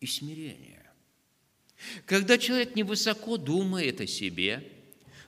[0.00, 0.86] и смирение.
[2.06, 4.62] Когда человек невысоко думает о себе,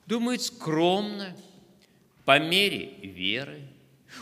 [0.06, 1.36] думает скромно,
[2.24, 3.66] по мере веры,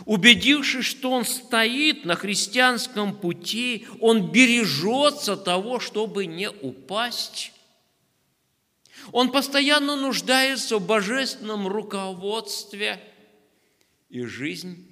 [0.04, 7.52] убедившись, что он стоит на христианском пути, он бережется того, чтобы не упасть,
[9.10, 13.00] он постоянно нуждается в божественном руководстве,
[14.08, 14.86] и жизнь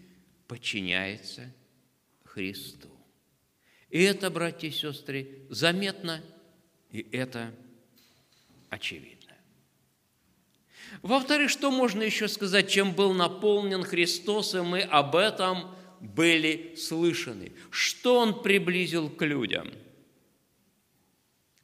[0.49, 1.53] подчиняется
[2.25, 2.89] Христу.
[3.91, 6.23] И это, братья и сестры, заметно,
[6.91, 7.55] и это
[8.69, 9.20] очевидно.
[11.03, 17.53] Во-вторых, что можно еще сказать, чем был наполнен Христос, и мы об этом были слышаны?
[17.71, 19.71] Что Он приблизил к людям?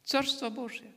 [0.03, 0.91] Царство Божие.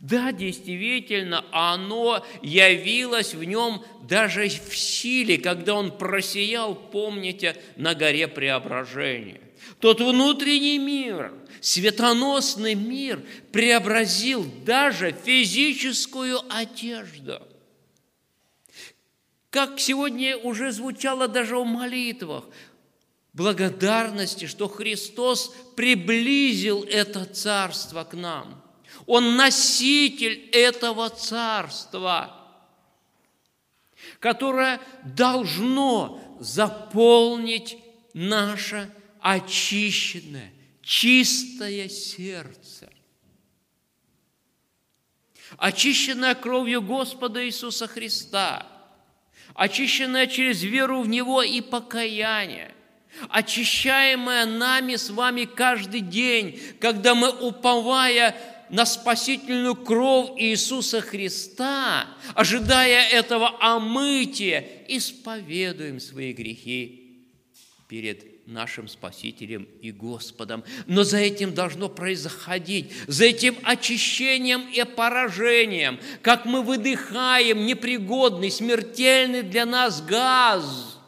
[0.00, 8.28] Да, действительно, оно явилось в нем даже в силе, когда он просиял, помните, на горе
[8.28, 9.43] преображения.
[9.80, 13.22] Тот внутренний мир, светоносный мир
[13.52, 17.40] преобразил даже физическую одежду.
[19.50, 22.44] Как сегодня уже звучало даже в молитвах,
[23.32, 28.60] благодарности, что Христос приблизил это царство к нам–
[29.06, 32.40] он носитель этого царства,
[34.18, 37.78] которое должно заполнить
[38.14, 38.90] наше
[39.24, 40.52] очищенное,
[40.82, 42.90] чистое сердце.
[45.56, 48.66] Очищенное кровью Господа Иисуса Христа,
[49.54, 52.74] очищенное через веру в Него и покаяние,
[53.30, 58.36] очищаемое нами с вами каждый день, когда мы, уповая
[58.68, 67.26] на спасительную кровь Иисуса Христа, ожидая этого омытия, исповедуем свои грехи
[67.88, 70.64] перед нашим Спасителем и Господом.
[70.86, 79.42] Но за этим должно происходить, за этим очищением и поражением, как мы выдыхаем непригодный, смертельный
[79.42, 80.98] для нас газ,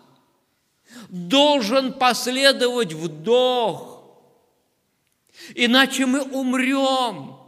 [1.08, 4.18] должен последовать вдох,
[5.54, 7.36] иначе мы умрем–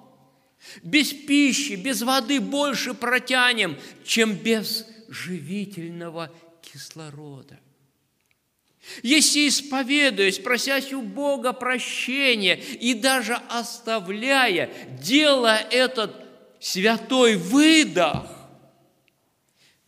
[0.82, 6.32] без пищи, без воды больше протянем, чем без живительного
[6.62, 7.58] кислорода.
[9.02, 14.70] Если исповедуясь, просясь у Бога прощения и даже оставляя,
[15.00, 16.14] делая этот
[16.60, 18.26] святой выдох,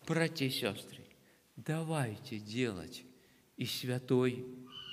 [0.06, 1.04] братья и сестры,
[1.56, 3.02] давайте делать
[3.56, 4.44] и святой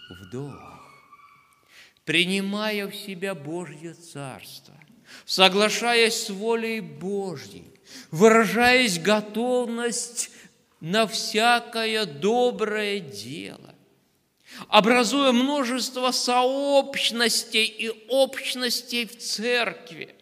[0.09, 0.84] вдох,
[2.05, 4.75] принимая в себя Божье Царство,
[5.25, 7.71] соглашаясь с волей Божьей,
[8.11, 10.31] выражаясь готовность
[10.79, 13.73] на всякое доброе дело,
[14.68, 20.15] образуя множество сообщностей и общностей в церкви,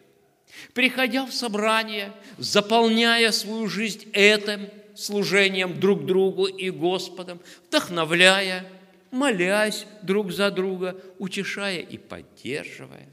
[0.74, 8.66] приходя в собрание, заполняя свою жизнь этим служением друг другу и Господом, вдохновляя,
[9.10, 13.08] молясь друг за друга, утешая и поддерживая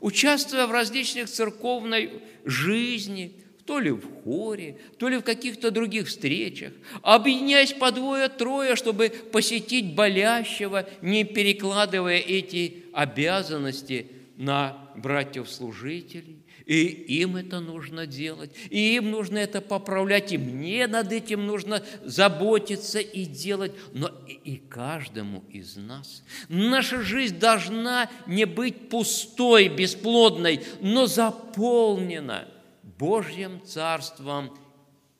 [0.00, 3.34] участвуя в различных церковной жизни,
[3.66, 6.72] то ли в хоре, то ли в каких-то других встречах,
[7.02, 16.86] объединяясь по двое-трое, чтобы посетить болящего, не перекладывая эти обязанности на братьев-служителей, и
[17.20, 23.00] им это нужно делать, и им нужно это поправлять, и мне над этим нужно заботиться
[23.00, 24.10] и делать, но
[24.44, 26.22] и, каждому из нас.
[26.48, 32.48] Наша жизнь должна не быть пустой, бесплодной, но заполнена
[32.98, 34.56] Божьим Царством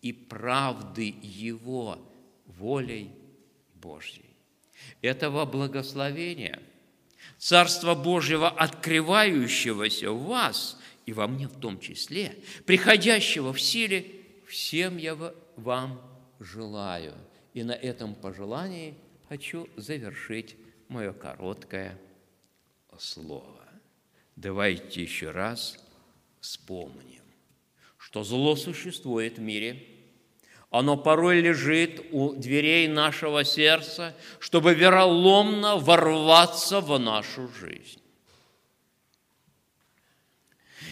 [0.03, 1.99] и правды Его,
[2.47, 3.11] волей
[3.75, 4.37] Божьей.
[5.01, 6.61] Этого благословения–
[7.39, 14.07] Царства Божьего, открывающегося в вас и во мне в том числе, приходящего в силе,
[14.47, 15.15] всем я
[15.57, 16.01] вам
[16.41, 17.15] желаю.
[17.53, 18.95] И на этом пожелании
[19.29, 20.57] хочу завершить
[20.89, 21.99] мое короткое
[22.99, 23.63] слово.
[24.37, 25.79] Давайте еще раз
[26.41, 27.24] вспомним,
[28.05, 29.83] что зло существует в мире–
[30.75, 38.03] оно порой лежит у дверей нашего сердца, чтобы вероломно ворваться в нашу жизнь.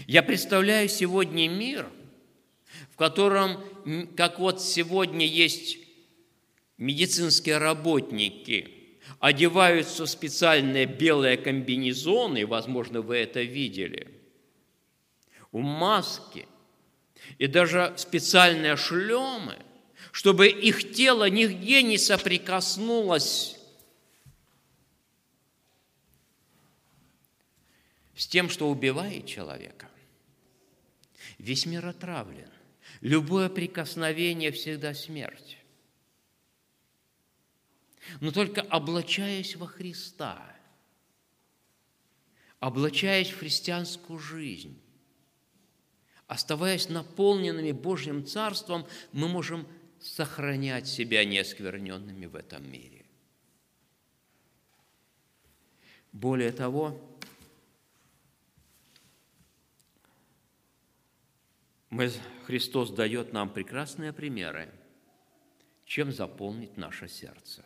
[0.06, 1.88] Я представляю сегодня мир,
[2.92, 3.60] в котором,
[4.16, 5.78] как вот сегодня есть
[6.78, 14.06] медицинские работники, одеваются в специальные белые комбинезоны, возможно, вы это видели,
[15.50, 16.46] в маски,
[17.38, 19.56] и даже специальные шлемы–
[20.12, 23.58] чтобы их тело нигде не соприкоснулось
[28.14, 29.88] с тем, что убивает человека.
[31.38, 32.50] Весь мир отравлен.
[33.00, 35.56] Любое прикосновение всегда смерть.
[38.20, 40.54] Но только облачаясь во Христа,
[42.60, 44.80] облачаясь в христианскую жизнь,
[46.32, 49.68] оставаясь наполненными Божьим Царством, мы можем
[50.00, 53.04] сохранять себя неоскверненными в этом мире.
[56.10, 56.98] Более того,
[61.90, 62.10] мы,
[62.46, 64.72] Христос дает нам прекрасные примеры,
[65.84, 67.62] чем заполнить наше сердце,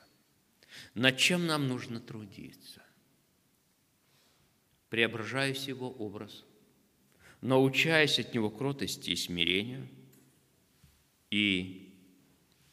[0.95, 2.83] над чем нам нужно трудиться.
[4.89, 6.46] Преображаясь Его образ,
[7.41, 9.89] научаясь от Него кротости и смирению,
[11.31, 11.95] и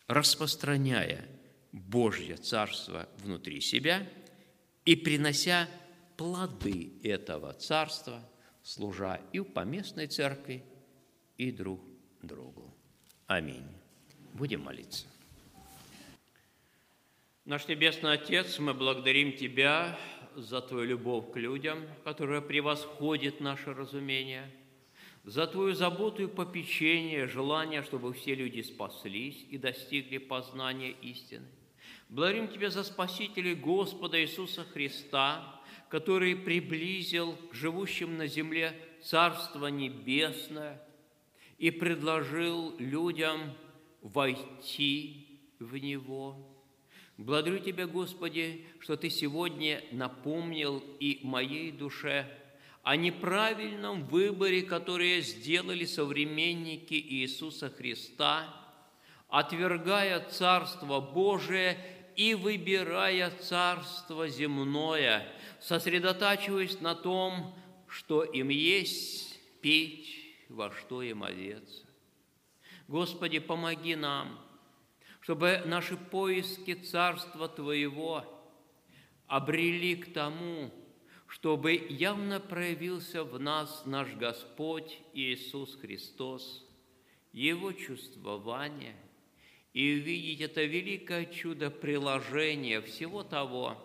[0.07, 1.25] распространяя
[1.71, 4.07] Божье Царство внутри себя
[4.85, 5.67] и принося
[6.17, 8.21] плоды этого Царства,
[8.61, 10.63] служа и в поместной церкви,
[11.37, 11.81] и друг
[12.21, 12.73] другу.
[13.27, 13.67] Аминь.
[14.33, 15.07] Будем молиться.
[17.45, 19.97] Наш Небесный Отец, мы благодарим Тебя
[20.35, 24.51] за Твою любовь к людям, которая превосходит наше разумение–
[25.23, 31.45] за Твою заботу и попечение, желание, чтобы все люди спаслись и достигли познания истины.
[32.09, 40.81] Благодарим Тебя за Спасителя Господа Иисуса Христа, который приблизил к живущим на земле Царство Небесное
[41.57, 43.53] и предложил людям
[44.01, 46.52] войти в Него.
[47.23, 52.29] Благодарю Тебя, Господи, что Ты сегодня напомнил и моей душе–
[52.83, 58.45] о неправильном выборе, который сделали современники Иисуса Христа,
[59.29, 61.77] отвергая Царство Божие
[62.17, 65.25] и выбирая Царство земное,
[65.61, 67.55] сосредотачиваясь на том,
[67.87, 71.85] что им есть, пить, во что им одеться.
[72.89, 74.42] Господи, помоги нам,
[75.23, 78.25] чтобы наши поиски Царства Твоего
[79.25, 80.69] обрели к тому,
[81.27, 86.67] чтобы явно проявился в нас наш Господь Иисус Христос,
[87.31, 88.97] Его чувствование,
[89.71, 93.77] и увидеть это великое чудо приложения всего того,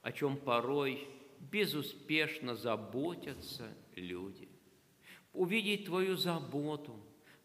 [0.00, 1.06] о чем порой
[1.38, 4.48] безуспешно заботятся люди.
[5.34, 6.98] Увидеть Твою заботу,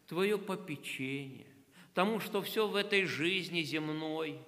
[0.06, 1.53] Твое попечение,
[1.94, 4.38] тому, что все в этой жизни земной,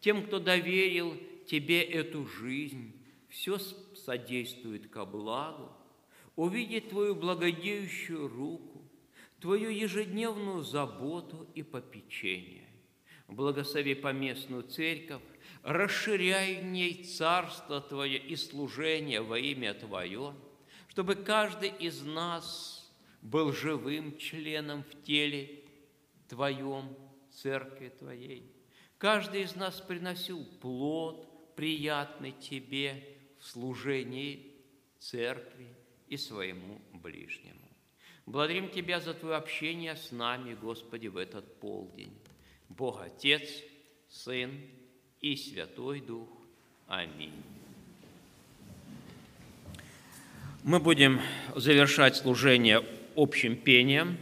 [0.00, 1.16] тем, кто доверил
[1.46, 2.94] Тебе эту жизнь,
[3.28, 5.72] все содействует ко благу,
[6.36, 8.84] увидеть Твою благодеющую руку,
[9.40, 12.68] Твою ежедневную заботу и попечение.
[13.26, 15.22] Благослови поместную церковь,
[15.62, 20.34] расширяй в ней царство Твое и служение во имя Твое,
[20.88, 25.59] чтобы каждый из нас был живым членом в теле
[26.30, 26.96] Твоем,
[27.32, 28.54] церкви Твоей.
[28.98, 33.04] Каждый из нас приносил плод, приятный Тебе,
[33.40, 34.54] в служении
[35.00, 35.66] церкви
[36.06, 37.68] и своему ближнему.
[38.26, 42.16] Благодарим Тебя за Твое общение с нами, Господи, в этот полдень.
[42.68, 43.48] Бог Отец,
[44.08, 44.52] Сын
[45.20, 46.28] и Святой Дух.
[46.86, 47.42] Аминь.
[50.62, 51.20] Мы будем
[51.56, 52.84] завершать служение
[53.16, 54.16] общим пением.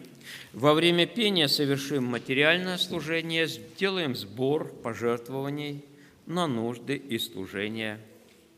[0.59, 5.85] Во время пения совершим материальное служение, сделаем сбор пожертвований
[6.27, 8.01] на нужды и служение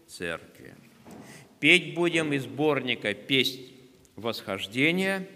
[0.07, 0.75] церкви.
[1.61, 3.67] Петь будем из сборника «Песнь
[4.17, 5.29] восхождения»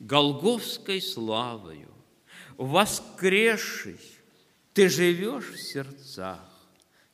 [0.00, 1.88] Голговской славою,
[2.56, 4.00] воскресший,
[4.72, 6.40] ты живешь в сердцах,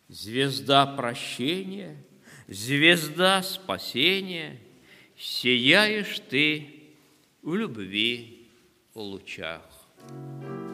[0.08, 2.02] звезда прощения,
[2.48, 4.60] звезда спасения,
[5.18, 6.84] сияешь ты
[7.42, 8.48] в любви
[8.94, 9.62] в лучах.
[10.08, 10.65] Иисус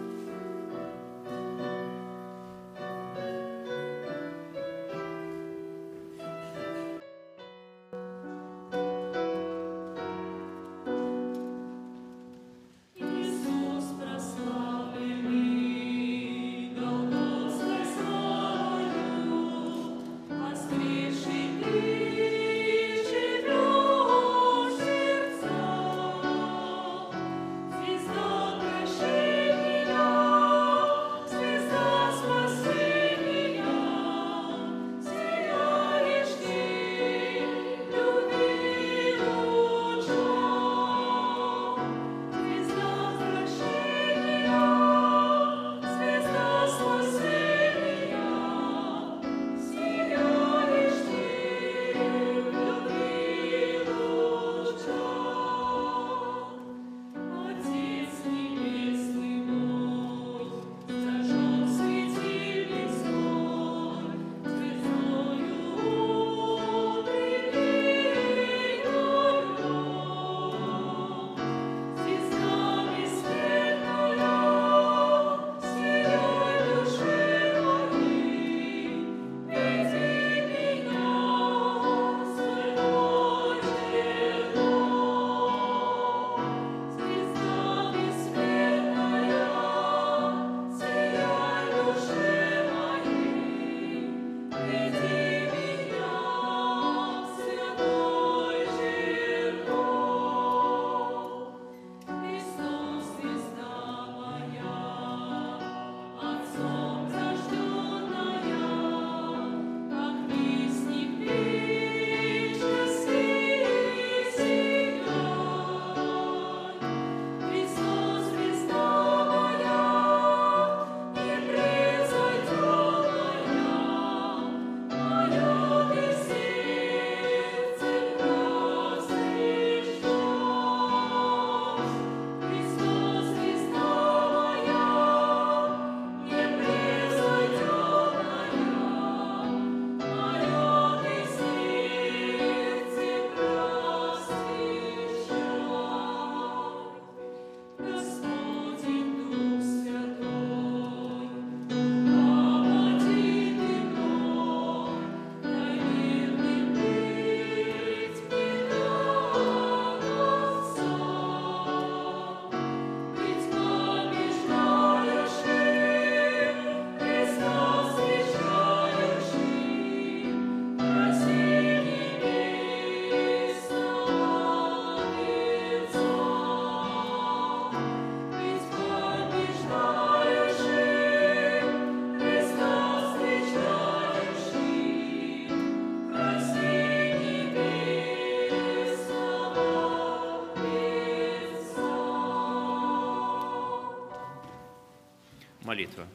[195.82, 196.06] Молитва.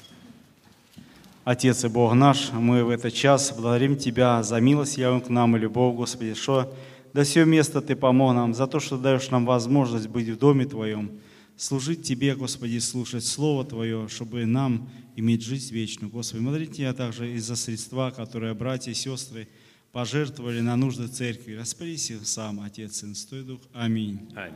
[1.43, 5.57] Отец и Бог наш, мы в этот час благодарим Тебя за милость явную к нам
[5.57, 6.73] и любовь, Господи, что
[7.13, 10.65] до сего места Ты помог нам, за то, что даешь нам возможность быть в доме
[10.65, 11.11] Твоем,
[11.57, 16.09] служить Тебе, Господи, слушать Слово Твое, чтобы нам иметь жизнь вечную.
[16.11, 19.49] Господи, благодарим Тебя также и за средства, которые братья и сестры
[19.91, 21.55] пожертвовали на нужды церкви.
[21.55, 23.61] Распорядись их сам, Отец, Сын, Святой Дух.
[23.73, 24.29] Аминь.
[24.33, 24.53] Аминь.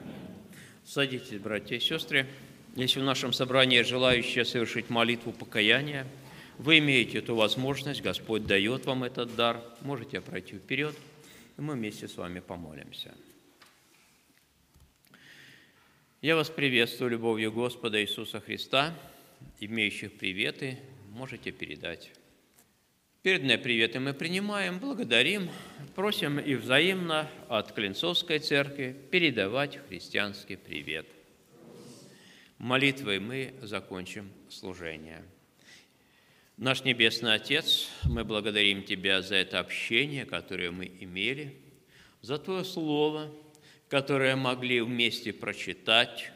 [0.85, 2.27] Садитесь, братья и сестры.
[2.75, 6.07] Если в нашем собрании желающие совершить молитву покаяния,
[6.57, 10.95] вы имеете эту возможность, Господь дает вам этот дар, можете пройти вперед,
[11.57, 13.13] и мы вместе с вами помолимся.
[16.21, 18.97] Я вас приветствую любовью Господа Иисуса Христа,
[19.59, 20.77] имеющих приветы,
[21.09, 22.11] можете передать.
[23.21, 25.49] Передные приветы мы принимаем, благодарим,
[25.93, 31.05] просим и взаимно от Клинцовской церкви передавать христианский привет.
[32.61, 35.23] Молитвой мы закончим служение.
[36.57, 41.57] Наш Небесный Отец, мы благодарим Тебя за это общение, которое мы имели,
[42.21, 43.33] за Твое Слово,
[43.89, 46.31] которое могли вместе прочитать,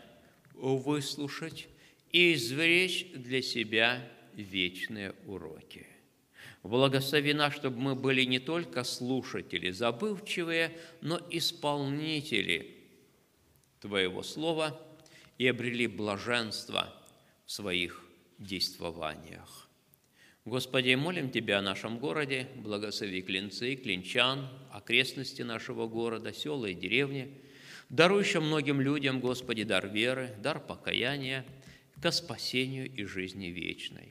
[0.56, 1.68] выслушать
[2.12, 4.02] и извлечь для себя
[4.34, 5.86] вечные уроки.
[6.64, 12.78] Благослови нас, чтобы мы были не только слушатели забывчивые, но исполнители
[13.80, 14.82] Твоего Слова
[15.38, 16.94] и обрели блаженство
[17.46, 18.02] в своих
[18.38, 19.70] действованиях.
[20.46, 27.42] Господи, молим Тебя о нашем городе, благослови клинцы, клинчан, окрестности нашего города, села и деревни,
[27.90, 31.46] дарующим многим людям, Господи, дар веры, дар покаяния
[32.02, 34.10] ко спасению и жизни вечной.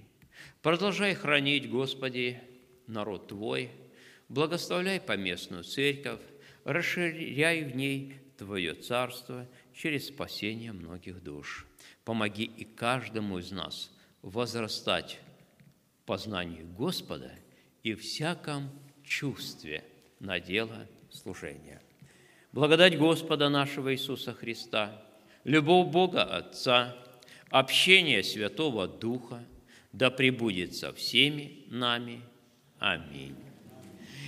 [0.62, 2.40] Продолжай хранить, Господи,
[2.88, 3.70] народ Твой,
[4.28, 6.20] благословляй поместную церковь,
[6.64, 11.66] расширяй в ней Твое царство через спасение многих душ.
[12.04, 13.90] Помоги и каждому из нас
[14.22, 15.18] возрастать
[16.02, 17.32] в познании Господа
[17.82, 18.70] и всяком
[19.02, 19.84] чувстве
[20.20, 21.82] на дело служения.
[22.52, 25.02] Благодать Господа нашего Иисуса Христа,
[25.42, 26.96] любовь Бога Отца,
[27.50, 29.44] общение Святого Духа
[29.92, 32.20] да пребудет со всеми нами.
[32.78, 33.36] Аминь.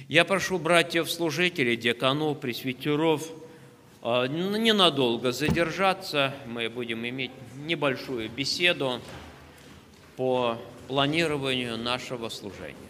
[0.08, 3.32] Я прошу братьев-служителей, диаконов, пресвитеров,
[4.06, 6.32] ненадолго задержаться.
[6.46, 9.00] Мы будем иметь небольшую беседу
[10.16, 12.85] по планированию нашего служения.